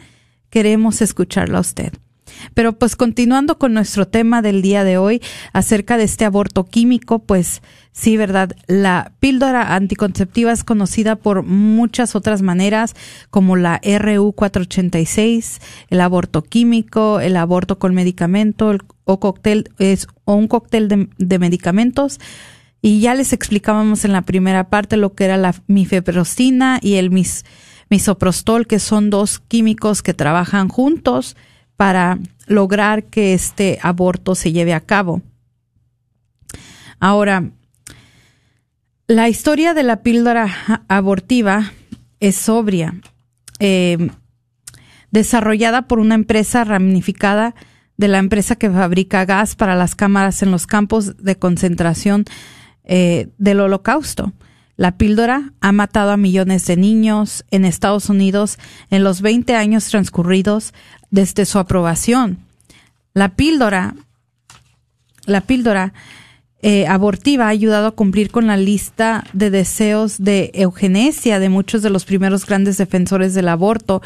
[0.50, 1.94] queremos escucharlo a usted.
[2.54, 5.22] Pero pues continuando con nuestro tema del día de hoy
[5.54, 7.62] acerca de este aborto químico, pues
[7.92, 8.56] sí, ¿verdad?
[8.68, 12.96] La píldora anticonceptiva es conocida por muchas otras maneras,
[13.30, 20.48] como la RU486, el aborto químico, el aborto con medicamento o cóctel es o un
[20.48, 22.20] cóctel de, de medicamentos.
[22.82, 27.12] Y ya les explicábamos en la primera parte lo que era la mifeprostina y el
[27.12, 27.46] mis,
[27.90, 31.38] misoprostol, que son dos químicos que trabajan juntos
[31.78, 35.22] para lograr que este aborto se lleve a cabo.
[37.00, 37.52] Ahora,
[39.08, 40.48] la historia de la píldora
[40.88, 41.74] abortiva
[42.20, 42.96] es sobria,
[43.60, 44.10] eh,
[45.12, 47.56] desarrollada por una empresa ramificada
[47.98, 52.26] de la empresa que fabrica gas para las cámaras en los campos de concentración
[52.86, 54.34] eh, del holocausto.
[54.76, 58.58] La píldora ha matado a millones de niños en Estados Unidos
[58.90, 60.74] en los 20 años transcurridos
[61.14, 62.40] desde su aprobación.
[63.14, 63.94] La píldora,
[65.28, 65.94] la píldora
[66.64, 71.84] eh, abortiva ha ayudado a cumplir con la lista de deseos de eugenesia de muchos
[71.84, 74.02] de los primeros grandes defensores del aborto.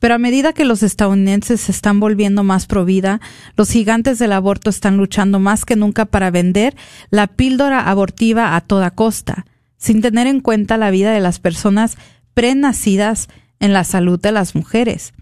[0.00, 3.20] Pero a medida que los estadounidenses se están volviendo más pro vida,
[3.56, 6.74] los gigantes del aborto están luchando más que nunca para vender
[7.10, 9.46] la píldora abortiva a toda costa,
[9.76, 11.96] sin tener en cuenta la vida de las personas
[12.34, 13.28] prenacidas
[13.60, 15.12] en la salud de las mujeres.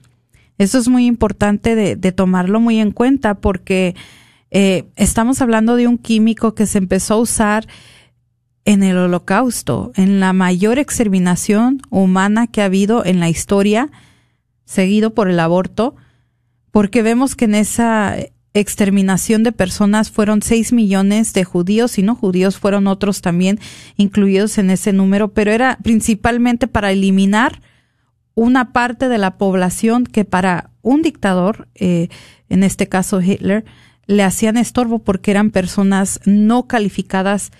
[0.58, 3.94] Eso es muy importante de, tomarlo muy en cuenta porque
[4.50, 7.66] eh, estamos hablando de un químico que se empezó a usar
[8.64, 13.90] en el holocausto, en la mayor exterminación humana que ha habido en la historia,
[14.64, 15.94] seguido por el aborto,
[16.72, 18.16] porque vemos que en esa
[18.54, 23.60] exterminación de personas fueron seis millones de judíos y no judíos fueron otros también
[23.96, 27.60] incluidos en ese número, pero era principalmente para eliminar
[28.36, 32.08] una parte de la población que para un dictador, eh,
[32.48, 33.64] en este caso Hitler,
[34.06, 37.50] le hacían estorbo porque eran personas no calificadas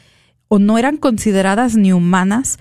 [0.49, 2.59] o no eran consideradas ni humanas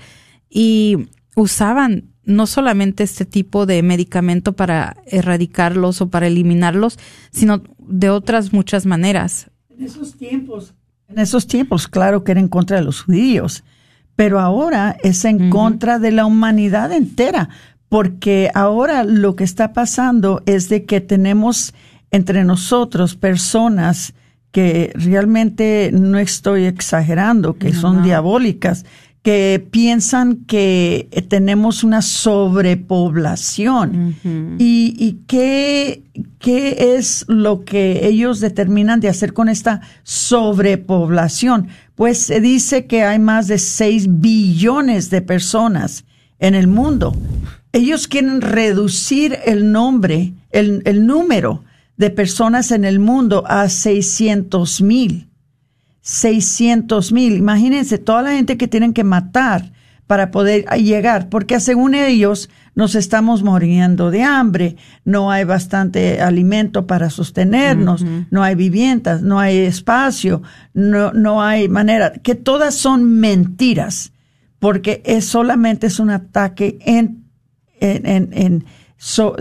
[0.50, 6.98] y usaban no solamente este tipo de medicamento para erradicarlos o para eliminarlos,
[7.32, 9.52] sino de otras muchas maneras.
[9.70, 10.74] En esos tiempos,
[11.10, 13.64] en esos tiempos, claro que era en contra de los judíos,
[14.16, 17.50] pero ahora es en contra de la humanidad entera,
[17.96, 21.74] porque ahora lo que está pasando es de que tenemos
[22.12, 24.14] entre nosotros personas
[24.52, 28.84] que realmente no estoy exagerando, que son diabólicas,
[29.24, 34.18] que piensan que tenemos una sobrepoblación.
[34.60, 36.04] ¿Y, y qué,
[36.38, 41.70] qué, es lo que ellos determinan de hacer con esta sobrepoblación?
[41.96, 46.04] Pues se dice que hay más de 6 billones de personas
[46.40, 47.14] en el mundo
[47.76, 51.66] ellos quieren reducir el nombre, el, el número
[51.98, 55.28] de personas en el mundo a 600 mil.
[56.00, 57.36] 600 mil.
[57.36, 59.74] Imagínense toda la gente que tienen que matar
[60.08, 66.88] para poder llegar, porque según ellos nos estamos muriendo de hambre, no hay bastante alimento
[66.88, 73.20] para sostenernos, no hay viviendas, no hay espacio, no, no hay manera, que todas son
[73.20, 74.14] mentiras,
[74.60, 77.25] porque es solamente es un ataque en,
[77.80, 78.66] en, en,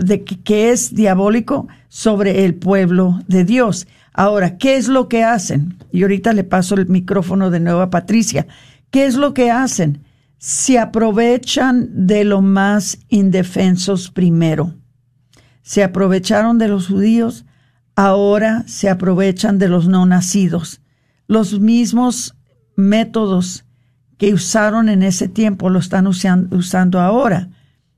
[0.03, 3.87] de, que es diabólico sobre el pueblo de Dios.
[4.13, 5.77] Ahora, ¿qué es lo que hacen?
[5.91, 8.47] Y ahorita le paso el micrófono de nuevo a Patricia.
[8.91, 10.03] ¿Qué es lo que hacen?
[10.37, 14.73] Se aprovechan de lo más indefensos primero.
[15.63, 17.45] Se aprovecharon de los judíos,
[17.95, 20.81] ahora se aprovechan de los no nacidos.
[21.27, 22.35] Los mismos
[22.75, 23.65] métodos
[24.17, 27.49] que usaron en ese tiempo lo están usando ahora,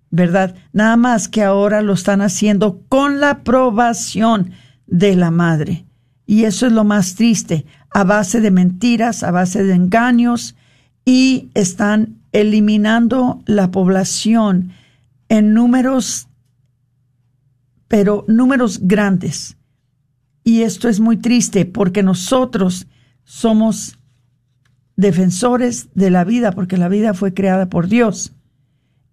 [0.10, 0.56] ¿verdad?
[0.74, 4.52] Nada más que ahora lo están haciendo con la aprobación
[4.86, 5.86] de la madre.
[6.26, 10.56] Y eso es lo más triste, a base de mentiras, a base de engaños,
[11.06, 14.72] y están eliminando la población
[15.30, 16.28] en números,
[17.88, 19.58] pero números grandes.
[20.44, 22.88] Y esto es muy triste porque nosotros
[23.24, 24.00] somos
[24.96, 28.34] defensores de la vida, porque la vida fue creada por Dios.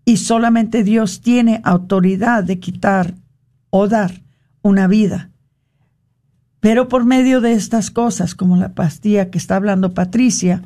[0.05, 3.15] Y solamente Dios tiene autoridad de quitar
[3.71, 4.23] o dar
[4.63, 5.31] una vida.
[6.61, 10.63] Pero por medio de estas cosas, como la pastilla que está hablando Patricia,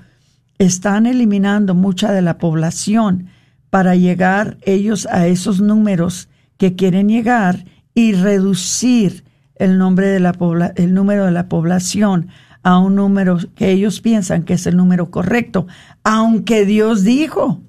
[0.58, 3.28] están eliminando mucha de la población
[3.70, 7.64] para llegar ellos a esos números que quieren llegar
[7.94, 9.24] y reducir
[9.56, 10.32] el, nombre de la
[10.76, 12.28] el número de la población
[12.62, 15.66] a un número que ellos piensan que es el número correcto,
[16.04, 17.60] aunque Dios dijo,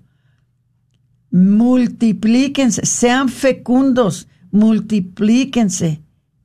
[1.32, 6.02] multiplíquense, sean fecundos, multiplíquense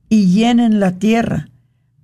[0.09, 1.49] y llenen la tierra.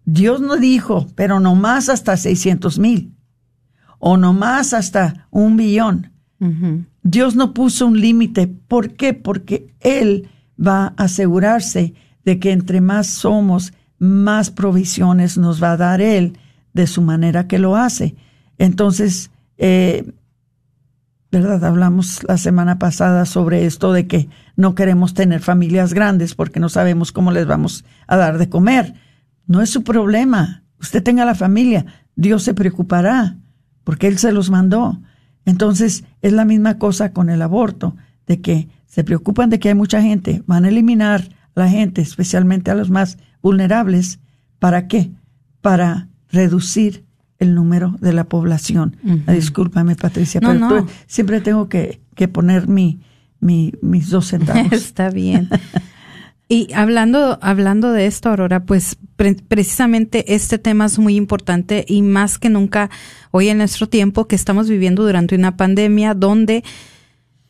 [0.06, 3.14] Dios no dijo, pero no más hasta 600 mil
[4.00, 6.12] o no más hasta un billón.
[7.04, 8.48] Dios no puso un límite.
[8.48, 9.14] ¿Por qué?
[9.14, 10.28] Porque Él
[10.60, 11.94] va a asegurarse
[12.26, 16.38] de que entre más somos, más provisiones nos va a dar Él
[16.74, 18.16] de su manera que lo hace.
[18.58, 20.12] Entonces, eh,
[21.32, 21.64] ¿verdad?
[21.64, 24.28] Hablamos la semana pasada sobre esto de que
[24.58, 28.96] no queremos tener familias grandes porque no sabemos cómo les vamos a dar de comer.
[29.48, 30.64] No es su problema.
[30.80, 33.38] Usted tenga la familia, Dios se preocupará,
[33.84, 35.00] porque Él se los mandó.
[35.46, 37.96] Entonces, es la misma cosa con el aborto,
[38.28, 42.02] de que se preocupan de que hay mucha gente, van a eliminar a la gente,
[42.02, 44.20] especialmente a los más vulnerables.
[44.60, 45.12] ¿Para qué?
[45.62, 47.06] Para reducir
[47.42, 48.96] el número de la población.
[49.28, 53.02] Discúlpame, Patricia, pero siempre tengo que, que poner mi,
[53.40, 54.72] mi, mis dos centavos.
[54.72, 55.50] Está bien.
[56.48, 58.98] Y hablando, hablando de esto, Aurora, pues
[59.48, 62.92] precisamente este tema es muy importante y más que nunca
[63.32, 66.64] hoy en nuestro tiempo que estamos viviendo durante una pandemia donde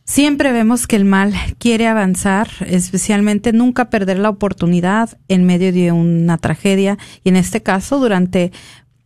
[0.05, 5.91] siempre vemos que el mal quiere avanzar, especialmente nunca perder la oportunidad en medio de
[5.91, 8.51] una tragedia y en este caso durante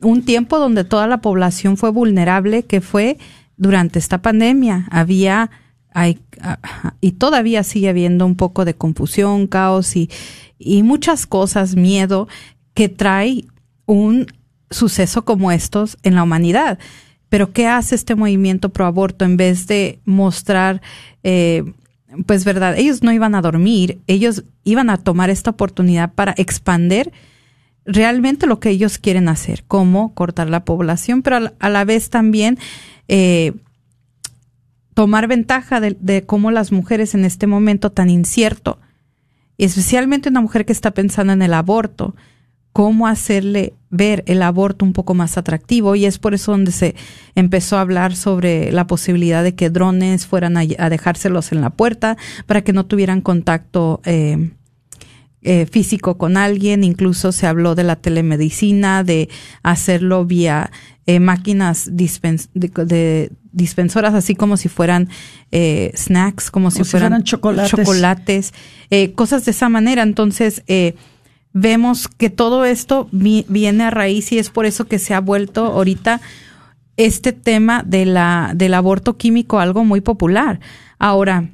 [0.05, 3.17] un tiempo donde toda la población fue vulnerable, que fue
[3.57, 4.87] durante esta pandemia.
[4.91, 5.49] Había
[5.93, 6.19] hay,
[6.99, 10.09] y todavía sigue habiendo un poco de confusión, caos y,
[10.59, 12.27] y muchas cosas, miedo
[12.73, 13.45] que trae
[13.85, 14.27] un
[14.69, 16.77] suceso como estos en la humanidad.
[17.29, 20.81] Pero ¿qué hace este movimiento pro aborto en vez de mostrar,
[21.23, 21.63] eh,
[22.25, 27.11] pues verdad, ellos no iban a dormir, ellos iban a tomar esta oportunidad para expander
[27.85, 32.57] realmente lo que ellos quieren hacer, como cortar la población, pero a la, vez también
[33.07, 33.53] eh,
[34.93, 38.79] tomar ventaja de, cómo las mujeres en este momento tan incierto,
[39.57, 42.15] especialmente una mujer que está pensando en el aborto,
[42.73, 45.95] cómo hacerle ver el aborto un poco más atractivo.
[45.95, 46.95] Y es por eso donde se
[47.33, 52.17] empezó a hablar sobre la posibilidad de que drones fueran a, dejárselos en la puerta
[52.47, 54.51] para que no tuvieran contacto eh,
[55.47, 59.29] eh, físico con alguien, incluso se habló de la telemedicina, de
[59.61, 60.71] hacerlo vía
[61.05, 65.07] eh, máquinas de, dispensoras, así como si fueran
[65.51, 68.53] eh, snacks, como, si, fueran, chocolates, chocolates
[69.13, 70.01] cosas de esa manera.
[70.01, 70.63] Entonces,
[71.53, 75.67] vemos que todo esto viene a raíz y es por eso que se ha vuelto
[75.67, 76.21] ahorita
[76.97, 80.59] este tema de la, del aborto químico algo muy popular.
[80.97, 81.49] Ahora,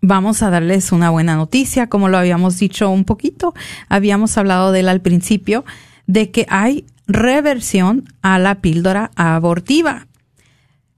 [0.00, 3.54] vamos a darles una buena noticia, como lo habíamos dicho un poquito,
[3.88, 5.64] habíamos hablado de él al principio,
[6.06, 10.06] de que hay reversión a la píldora abortiva.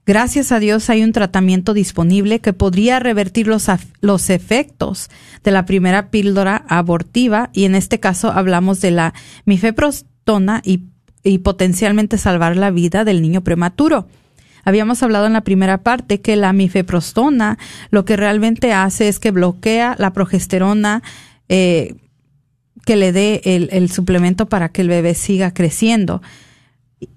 [0.05, 3.67] Gracias a Dios hay un tratamiento disponible que podría revertir los,
[4.01, 5.09] los efectos
[5.43, 9.13] de la primera píldora abortiva y en este caso hablamos de la
[9.45, 10.85] mifeprostona y,
[11.23, 14.07] y potencialmente salvar la vida del niño prematuro.
[14.63, 17.57] Habíamos hablado en la primera parte que la mifeprostona
[17.89, 21.01] lo que realmente hace es que bloquea la progesterona
[21.49, 21.95] eh,
[22.85, 26.21] que le dé el, suplemento para que el bebé siga creciendo.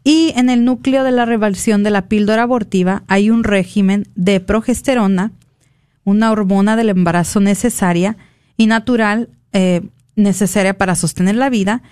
[0.03, 4.41] Y en el núcleo de la reversión de la píldora abortiva hay un régimen de
[4.41, 5.33] progesterona,
[6.05, 8.17] una hormona del embarazo necesaria
[8.57, 9.83] y natural eh,
[10.17, 11.83] necesaria para sostener la vida,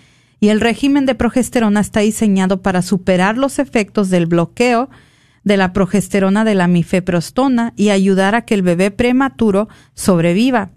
[0.40, 4.90] y el régimen de progesterona está diseñado para superar los efectos del bloqueo
[5.45, 10.70] de la progesterona de la mifeprostona y ayudar a que el bebé prematuro sobreviva.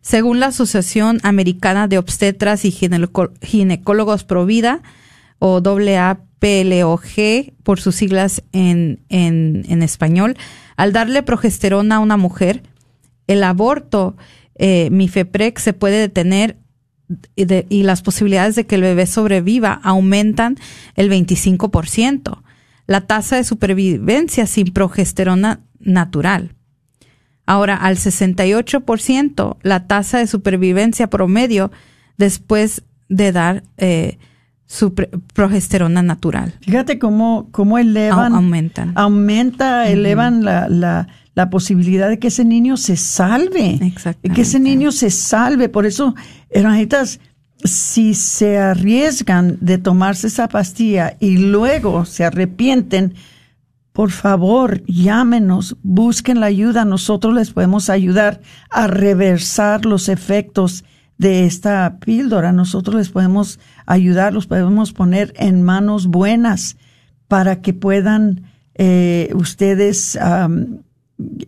[0.00, 4.82] Según la Asociación Americana de Obstetras y Ginecólogos Provida,
[5.38, 10.36] o AAPLOG por sus siglas en, en, español,
[10.76, 12.62] al darle progesterona a una mujer,
[13.26, 14.16] el aborto
[14.56, 14.90] eh,
[15.56, 16.56] se puede detener
[17.36, 20.56] y, las posibilidades de que el bebé sobreviva aumentan
[20.94, 22.42] el 25%.
[22.88, 26.56] La tasa de supervivencia sin progesterona natural.
[27.46, 31.70] Ahora, al 68%, la tasa de supervivencia promedio
[32.16, 34.18] después de dar eh,
[34.66, 36.54] su progesterona natural.
[36.60, 38.34] Fíjate cómo, cómo elevan.
[38.34, 38.92] aumentan.
[38.96, 43.78] Aumenta, elevan la, la, la, posibilidad de que ese niño se salve.
[43.80, 44.34] Exactamente.
[44.34, 45.70] Que ese niño se salve.
[45.70, 46.14] Por eso,
[46.50, 47.20] hermanitas,
[47.64, 53.14] si se arriesgan de tomarse esa pastilla y luego se arrepienten,
[53.92, 56.84] por favor, llámenos, busquen la ayuda.
[56.84, 58.40] Nosotros les podemos ayudar
[58.70, 60.84] a reversar los efectos
[61.18, 62.52] de esta píldora.
[62.52, 66.76] Nosotros les podemos ayudar, los podemos poner en manos buenas
[67.26, 68.44] para que puedan
[68.74, 70.16] eh, ustedes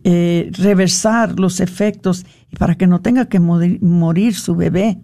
[0.03, 4.99] eh, reversar los efectos y para que no tenga que morir, su bebé.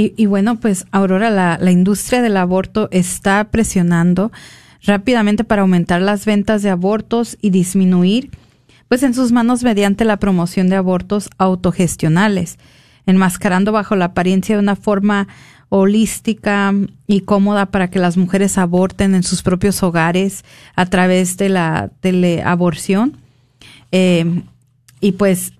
[0.00, 4.30] Y, bueno, pues Aurora, la, la industria del aborto está presionando
[4.84, 8.30] rápidamente para aumentar las ventas de abortos y disminuir
[8.86, 12.60] pues en sus manos mediante la promoción de abortos autogestionales,
[13.06, 15.26] enmascarando bajo la apariencia de una forma
[15.68, 16.72] holística
[17.08, 20.44] y cómoda para que las mujeres aborten en sus propios hogares
[20.76, 23.16] a través de la teleaborción.
[23.90, 24.42] Eh,
[25.00, 25.54] y pues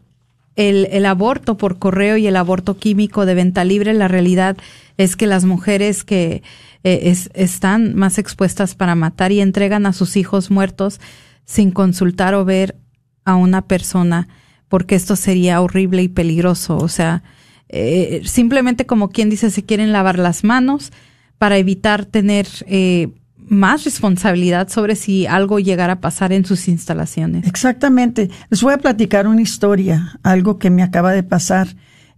[0.58, 4.56] el, el, aborto por correo y el aborto químico de venta libre, la realidad
[4.96, 6.42] es que las mujeres que
[6.84, 11.00] eh, están más expuestas para matar y entregan a sus hijos muertos
[11.44, 12.76] sin consultar o ver
[13.24, 14.28] a una persona
[14.68, 16.76] porque esto sería horrible y peligroso.
[16.76, 17.22] O sea,
[17.68, 20.92] eh, simplemente como quien dice, se quieren lavar las manos
[21.38, 23.08] para evitar tener eh,
[23.48, 27.46] más responsabilidad sobre si algo llegara a pasar en sus instalaciones.
[27.46, 28.30] Exactamente.
[28.50, 31.68] Les voy a platicar una historia, algo que me acaba de pasar.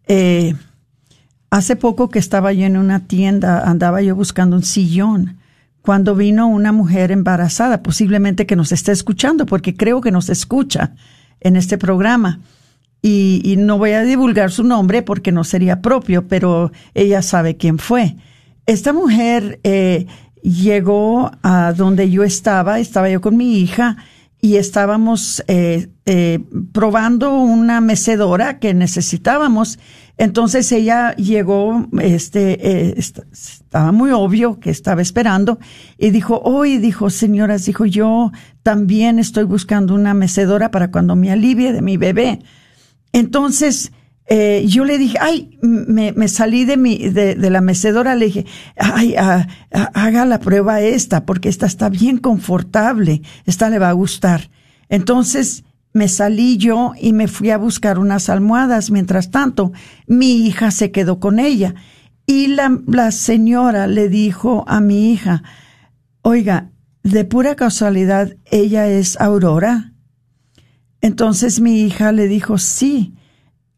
[0.07, 0.55] Eh,
[1.51, 5.41] hace poco que estaba yo en una tienda, andaba yo buscando un sillón
[5.83, 10.93] cuando vino una mujer embarazada, posiblemente que nos esté escuchando, porque creo que nos escucha
[11.41, 12.41] en este programa.
[13.03, 17.78] Y, no voy a divulgar su nombre porque no sería propio, pero ella sabe quién
[17.78, 18.16] fue.
[18.66, 20.07] Esta mujer eh,
[20.43, 23.97] llegó a donde yo estaba, estaba yo con mi hija
[24.41, 26.41] y estábamos eh, eh,
[26.72, 29.78] probando una mecedora que necesitábamos
[30.20, 35.59] entonces ella llegó, este, eh, estaba muy obvio que estaba esperando
[35.97, 38.30] y dijo, hoy, dijo, señoras, dijo, yo
[38.62, 42.41] también estoy buscando una mecedora para cuando me alivie de mi bebé.
[43.14, 43.93] Entonces,
[44.33, 48.47] eh, yo le dije, ay, me, salí de mi, de, de, la mecedora, le dije,
[48.76, 49.16] ay,
[49.72, 54.49] haga la prueba esta, porque esta está bien confortable, esta le va a gustar.
[54.89, 58.93] Entonces, me salí yo y me fui a buscar unas almohadas.
[58.93, 59.72] Mientras tanto,
[60.07, 61.74] mi hija se quedó con ella.
[62.24, 65.43] Y la, la señora le dijo a mi hija,
[66.22, 66.70] oiga,
[67.03, 69.93] de pura casualidad, ella es Aurora.
[71.01, 73.14] Entonces mi hija le dijo, sí.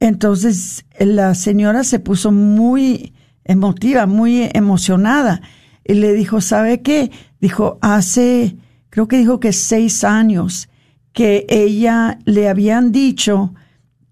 [0.02, 3.12] Entonces la señora se puso muy
[3.44, 5.42] emotiva, muy emocionada.
[5.84, 7.12] Y le dijo, ¿sabe qué?
[7.40, 8.56] Dijo, hace,
[8.90, 10.68] creo que dijo que seis años
[11.12, 13.54] que ella le habían dicho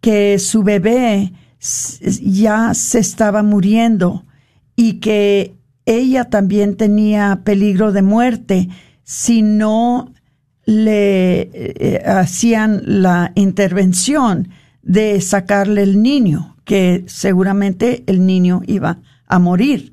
[0.00, 1.32] que su bebé
[2.22, 4.24] ya se estaba muriendo
[4.76, 8.68] y que ella también tenía peligro de muerte
[9.02, 10.12] si no
[10.66, 14.50] le eh, hacían la intervención
[14.82, 19.92] de sacarle el niño, que seguramente el niño iba a morir.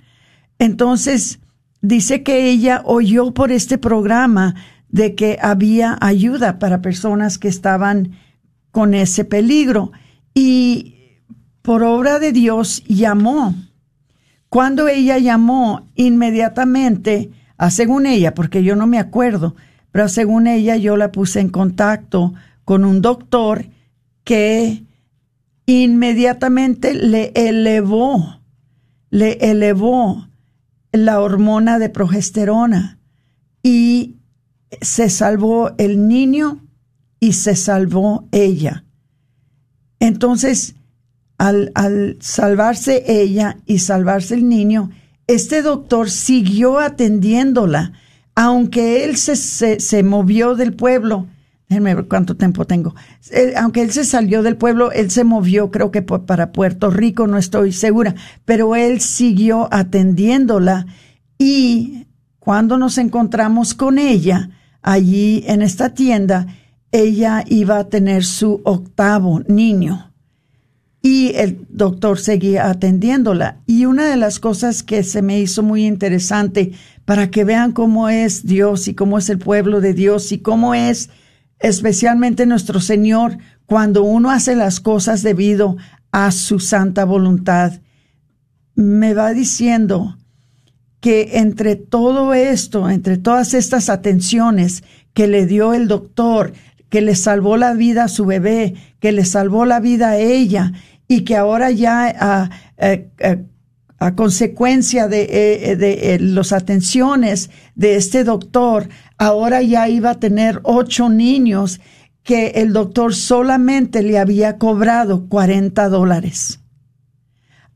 [0.60, 1.40] Entonces,
[1.82, 4.56] dice que ella oyó por este programa
[4.90, 8.14] de que había ayuda para personas que estaban
[8.72, 9.92] con ese peligro.
[10.34, 10.96] Y
[11.62, 13.56] por obra de Dios llamó.
[14.50, 19.56] Cuando ella llamó, inmediatamente, a según ella, porque yo no me acuerdo,
[19.92, 22.34] pero según ella yo la puse en contacto
[22.64, 23.66] con un doctor
[24.28, 24.84] que
[25.66, 28.42] inmediatamente le elevó,
[29.10, 30.28] le elevó
[30.92, 33.00] la hormona de progesterona
[33.64, 34.18] y
[34.82, 36.62] se salvó el niño
[37.22, 38.84] y se salvó ella.
[40.02, 40.76] Entonces,
[41.38, 41.72] al,
[42.20, 44.90] salvarse ella y salvarse el niño,
[45.28, 47.94] este doctor siguió atendiéndola,
[48.36, 51.28] aunque él se, se, movió del pueblo.
[51.70, 52.95] Déjenme ver cuánto tiempo tengo.
[53.57, 57.38] aunque él se salió del pueblo, él se movió, creo que para Puerto Rico, no
[57.38, 58.15] estoy segura,
[58.45, 60.86] pero él siguió atendiéndola
[61.38, 62.07] y
[62.39, 64.49] cuando nos encontramos con ella
[64.82, 66.47] allí en esta tienda,
[66.93, 70.13] ella iba a tener su octavo niño
[71.01, 73.57] y el doctor seguía atendiéndola.
[73.65, 76.72] Y una de las cosas que se me hizo muy interesante
[77.05, 80.74] para que vean cómo es Dios y cómo es el pueblo de Dios y cómo
[80.74, 81.09] es
[81.60, 85.78] especialmente nuestro Señor cuando uno hace las cosas debido
[86.12, 87.82] a su santa voluntad.
[88.76, 90.18] Me va diciendo
[90.99, 94.84] que entre todo esto, entre todas estas atenciones
[95.14, 96.53] que le dio el doctor,
[96.89, 100.74] que le salvó la vida a su bebé, que le salvó la vida a ella
[101.08, 102.49] y que ahora ya a,
[104.00, 110.20] a, consecuencia de, eh, de, eh, las atenciones de este doctor, ahora ya iba a
[110.20, 111.80] tener ocho niños
[112.24, 116.60] que el doctor solamente le había cobrado 40 dólares.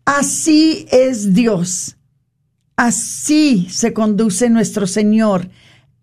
[0.06, 1.98] Así es Dios.
[2.76, 5.50] Así se conduce nuestro Señor.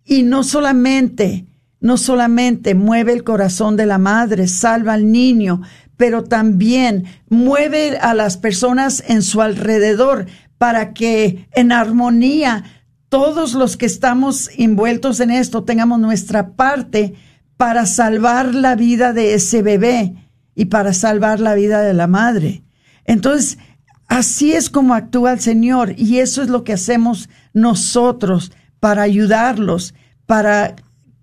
[0.04, 1.48] Y no solamente
[1.80, 5.62] no solamente mueve el corazón de la madre, salva al niño,
[5.98, 10.26] pero también mueve a las personas en su alrededor
[10.56, 12.64] para que en armonía
[13.10, 17.14] todos los que estamos envueltos en esto tengamos nuestra parte
[17.56, 20.14] para salvar la vida de ese bebé
[20.54, 22.62] y para salvar la vida de la madre.
[23.04, 23.58] Entonces,
[24.06, 29.94] así es como actúa el Señor y eso es lo que hacemos nosotros para ayudarlos,
[30.26, 30.76] para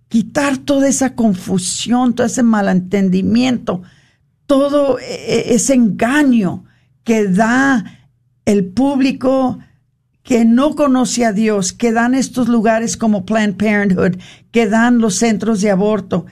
[0.09, 3.83] quitar toda esa confusión, todo ese malentendimiento,
[4.45, 6.65] todo e, e, ese engaño
[7.03, 7.83] que da
[8.45, 9.59] el público
[10.23, 14.17] que no conoce a Dios, que dan estos lugares como Planned Parenthood,
[14.51, 16.25] que dan los centros de aborto.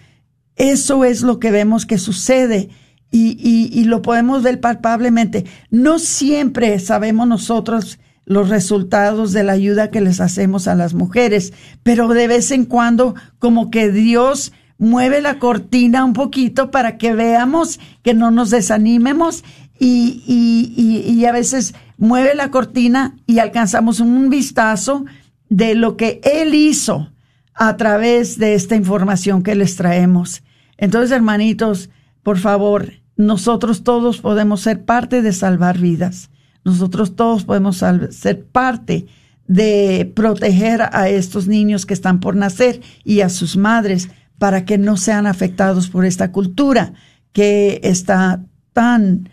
[0.56, 2.70] Eso es lo que vemos que sucede
[3.12, 5.46] y, y lo podemos ver palpablemente.
[5.70, 11.54] No siempre sabemos nosotros los resultados de la ayuda que les hacemos a las mujeres,
[11.84, 14.54] pero de vez en cuando como que Dios
[14.84, 19.44] mueve la cortina un poquito para que veamos que no nos desanimemos
[19.80, 25.06] y, y, y, a veces mueve la cortina y alcanzamos un vistazo
[25.50, 27.12] de lo que Él hizo
[27.54, 30.44] a través de esta información que les traemos.
[30.78, 31.90] Entonces, hermanitos,
[32.22, 36.30] por favor, nosotros todos podemos ser parte de salvar vidas.
[36.64, 39.08] Nosotros todos podemos ser parte
[39.48, 44.10] de proteger a estos niños que están por nacer y a sus madres
[44.44, 46.92] para que no sean afectados por esta cultura
[47.32, 49.30] que está tan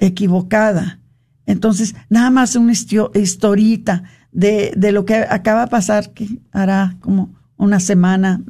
[0.00, 0.98] equivocada.
[1.46, 4.02] Entonces, nada más una historita
[4.32, 8.42] de, de lo que acaba de pasar, que hará como una semana,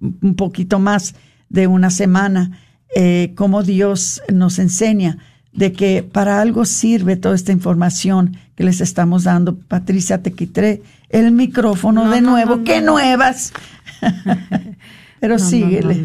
[0.00, 1.14] un poquito más
[1.48, 2.58] de una semana,
[2.96, 5.18] eh, cómo Dios nos enseña
[5.52, 9.56] de que para algo sirve toda esta información que les estamos dando.
[9.56, 12.64] Patricia, te quité el micrófono de nuevo.
[12.64, 13.52] ¡Qué nuevas!
[15.20, 16.04] Pero síguele.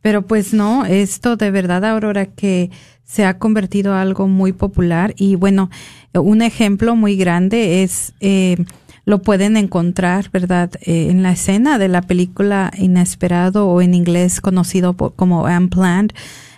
[0.00, 2.70] Pero pues no, esto de verdad, Aurora, que
[3.04, 5.70] se ha convertido en algo muy popular y bueno,
[6.12, 8.56] un ejemplo muy grande es, eh,
[9.04, 10.70] lo pueden encontrar, ¿verdad?
[10.82, 16.12] Eh, en la escena de la película Inesperado o en inglés conocido como Unplanned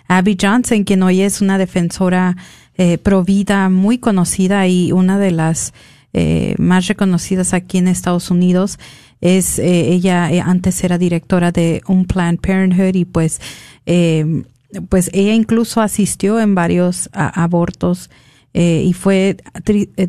[0.07, 2.37] Abby Johnson, quien hoy es una defensora
[2.77, 5.73] eh, provida muy conocida y una de las
[6.13, 8.79] eh, más reconocidas aquí en Estados Unidos.
[9.21, 13.41] Es eh, ella eh, antes era directora de un Planned Parenthood y pues
[13.85, 14.43] eh,
[14.89, 18.09] pues ella incluso asistió en varios abortos
[18.53, 19.37] y fue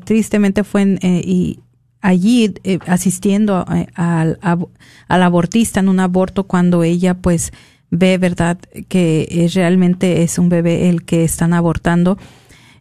[0.04, 1.60] tristemente fue y
[2.00, 2.54] allí
[2.86, 7.52] asistiendo al, al abortista en un aborto cuando ella pues
[7.90, 12.18] ve, ¿verdad?, que realmente es un bebé el que están abortando.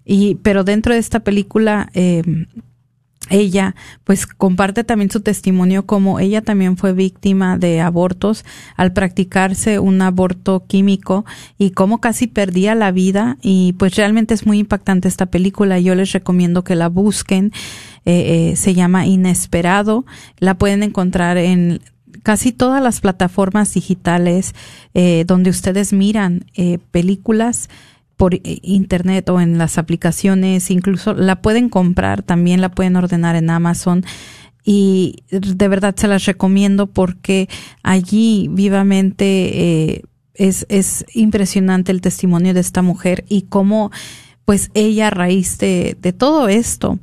[0.05, 2.24] Y, pero dentro de esta película, eh,
[3.30, 9.80] ella pues comparte también su testimonio como ella también fue víctima de abortos al practicarse
[9.80, 11.25] un aborto químico
[11.57, 13.38] y cómo casi perdía la vida.
[13.41, 15.80] Y pues realmente es muy impactante esta película.
[15.80, 17.51] Yo les recomiendo que la busquen.
[18.05, 20.05] Eh, eh, se llama Inesperado.
[20.38, 21.82] La pueden encontrar en
[22.23, 24.53] casi todas las plataformas digitales
[24.93, 26.45] eh, donde ustedes miran
[26.91, 27.69] películas
[28.18, 33.36] por eh, internet o en las aplicaciones, incluso la pueden comprar, también la pueden ordenar
[33.36, 34.03] en Amazon.
[34.65, 37.47] Y de verdad se las recomiendo porque
[37.84, 40.03] allí vivamente
[40.34, 43.91] es, es impresionante el testimonio de esta mujer y cómo
[44.43, 46.99] pues ella a raíz de, de todo esto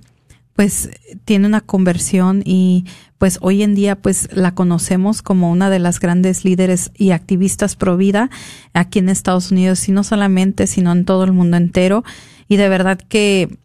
[0.54, 0.90] pues
[1.24, 2.84] tiene una conversión y
[3.24, 7.74] pues hoy en día pues la conocemos como una de las grandes líderes y activistas
[7.74, 8.28] pro vida
[8.74, 12.04] aquí en Estados Unidos y no solamente sino en todo el mundo entero.
[12.48, 13.56] Y de verdad que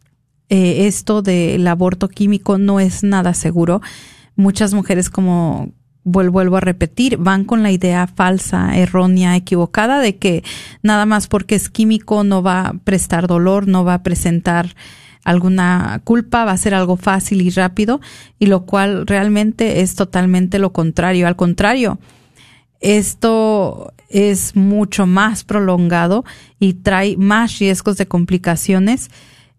[0.47, 3.82] eh, esto del aborto químico no es nada seguro.
[4.38, 5.74] Muchas mujeres como
[6.05, 10.41] vuelvo a repetir, van con la idea falsa, errónea, equivocada de que
[10.84, 14.74] nada más porque es químico no va a prestar dolor, no va a presentar
[15.30, 18.02] alguna culpa, va a ser algo fácil y rápido,
[18.40, 21.28] y lo cual realmente es totalmente lo contrario.
[21.28, 22.00] Al contrario,
[22.80, 26.26] esto es mucho más prolongado
[26.60, 29.10] y trae más riesgos de complicaciones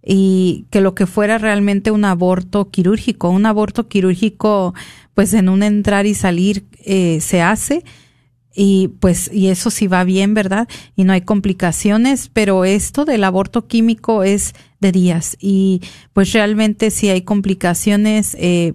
[0.02, 3.28] y que lo que fuera realmente un aborto quirúrgico.
[3.28, 4.74] Un aborto quirúrgico,
[5.14, 7.84] pues en un entrar y salir eh, se hace
[8.54, 10.68] y pues y eso sí va bien, ¿verdad?
[10.96, 16.90] Y no hay complicaciones, pero esto del aborto químico es de días y pues realmente
[16.90, 18.74] si hay complicaciones eh,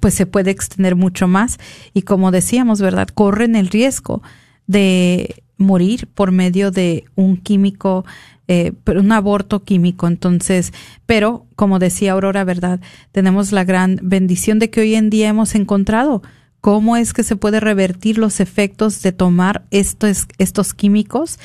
[0.00, 1.58] pues se puede extender mucho más
[1.94, 3.08] y como decíamos, ¿verdad?
[3.08, 4.22] Corren el riesgo
[4.66, 8.04] de morir por medio de un químico,
[8.48, 10.06] eh, un aborto químico.
[10.06, 10.72] Entonces,
[11.06, 12.80] pero como decía Aurora, ¿verdad?
[13.12, 16.22] Tenemos la gran bendición de que hoy en día hemos encontrado
[16.60, 21.38] cómo es que se puede revertir los efectos de tomar estos, estos químicos.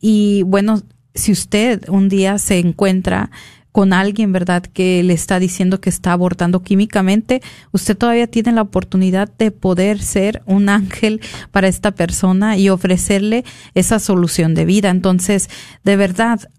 [0.00, 0.82] Y bueno,
[1.14, 3.30] si usted un día se encuentra
[3.72, 7.40] con alguien, ¿verdad?, que le está diciendo que está abortando químicamente,
[7.70, 11.20] usted todavía tiene la oportunidad de poder ser un ángel
[11.52, 13.44] para esta persona y ofrecerle
[13.74, 14.90] esa solución de vida.
[14.90, 15.48] Entonces,
[15.84, 16.50] de verdad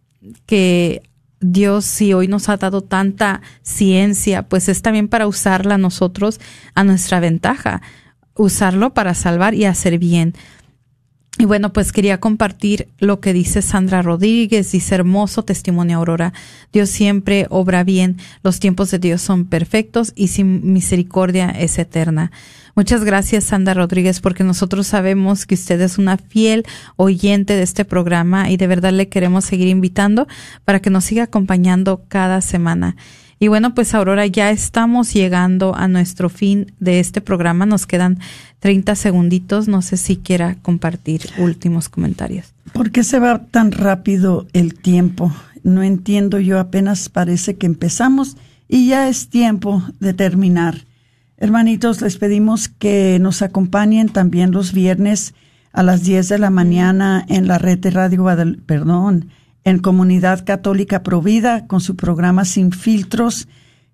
[0.45, 1.01] que
[1.41, 6.39] Dios, si hoy nos ha dado tanta ciencia, pues es también para usarla nosotros
[6.75, 7.81] a nuestra ventaja,
[8.35, 10.33] usarlo para salvar y hacer bien.
[11.41, 16.33] Y bueno, pues quería compartir lo que dice Sandra Rodríguez, dice hermoso testimonio Aurora.
[16.71, 22.31] Dios siempre obra bien, los tiempos de Dios son perfectos y sin misericordia es eterna.
[22.75, 26.63] Muchas gracias, Sandra Rodríguez, porque nosotros sabemos que usted es una fiel
[26.95, 30.27] oyente de este programa y de verdad le queremos seguir invitando
[30.63, 32.97] para que nos siga acompañando cada semana.
[33.41, 37.65] Y bueno, pues Aurora, ya estamos llegando a nuestro fin de este programa.
[37.65, 38.19] Nos quedan
[38.59, 39.67] 30 segunditos.
[39.67, 42.53] No sé si quiera compartir últimos comentarios.
[42.71, 45.33] ¿Por qué se va tan rápido el tiempo?
[45.63, 48.37] No entiendo yo, apenas parece que empezamos
[48.69, 50.85] y ya es tiempo de terminar.
[51.37, 55.33] Hermanitos, les pedimos que nos acompañen también los viernes
[55.73, 59.31] a las 10 de la mañana en la red de Radio Guadalajara, perdón,
[59.63, 63.47] en Comunidad Católica Provida con su programa Sin Filtros.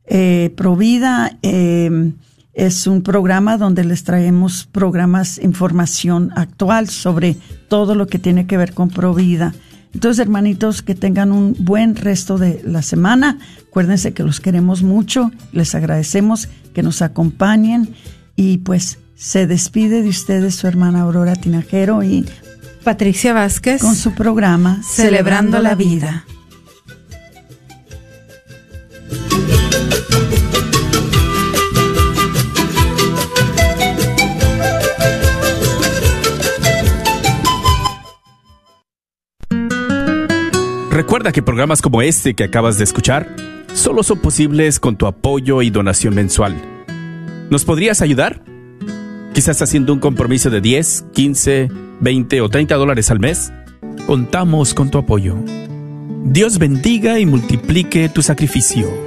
[0.06, 2.14] Eh, Provida eh,
[2.54, 7.38] es un programa donde les traemos programas, información actual sobre
[7.68, 9.54] todo lo que tiene que ver con Provida.
[9.94, 13.40] Entonces, hermanitos, que tengan un buen resto de la semana.
[13.68, 17.96] Acuérdense que los queremos mucho, les agradecemos que nos acompañen
[18.36, 22.26] y pues se despide de ustedes su hermana Aurora Tinajero y
[22.88, 26.24] Patricia Vázquez con su programa Celebrando la Vida.
[40.90, 43.28] Recuerda que programas como este que acabas de escuchar
[43.74, 46.56] solo son posibles con tu apoyo y donación mensual.
[47.50, 48.47] ¿Nos podrías ayudar?
[49.38, 51.70] Quizás haciendo un compromiso de 10, 15,
[52.00, 53.54] 20 o 30 dólares al mes,
[54.08, 55.36] contamos con tu apoyo.
[56.24, 59.07] Dios bendiga y multiplique tu sacrificio.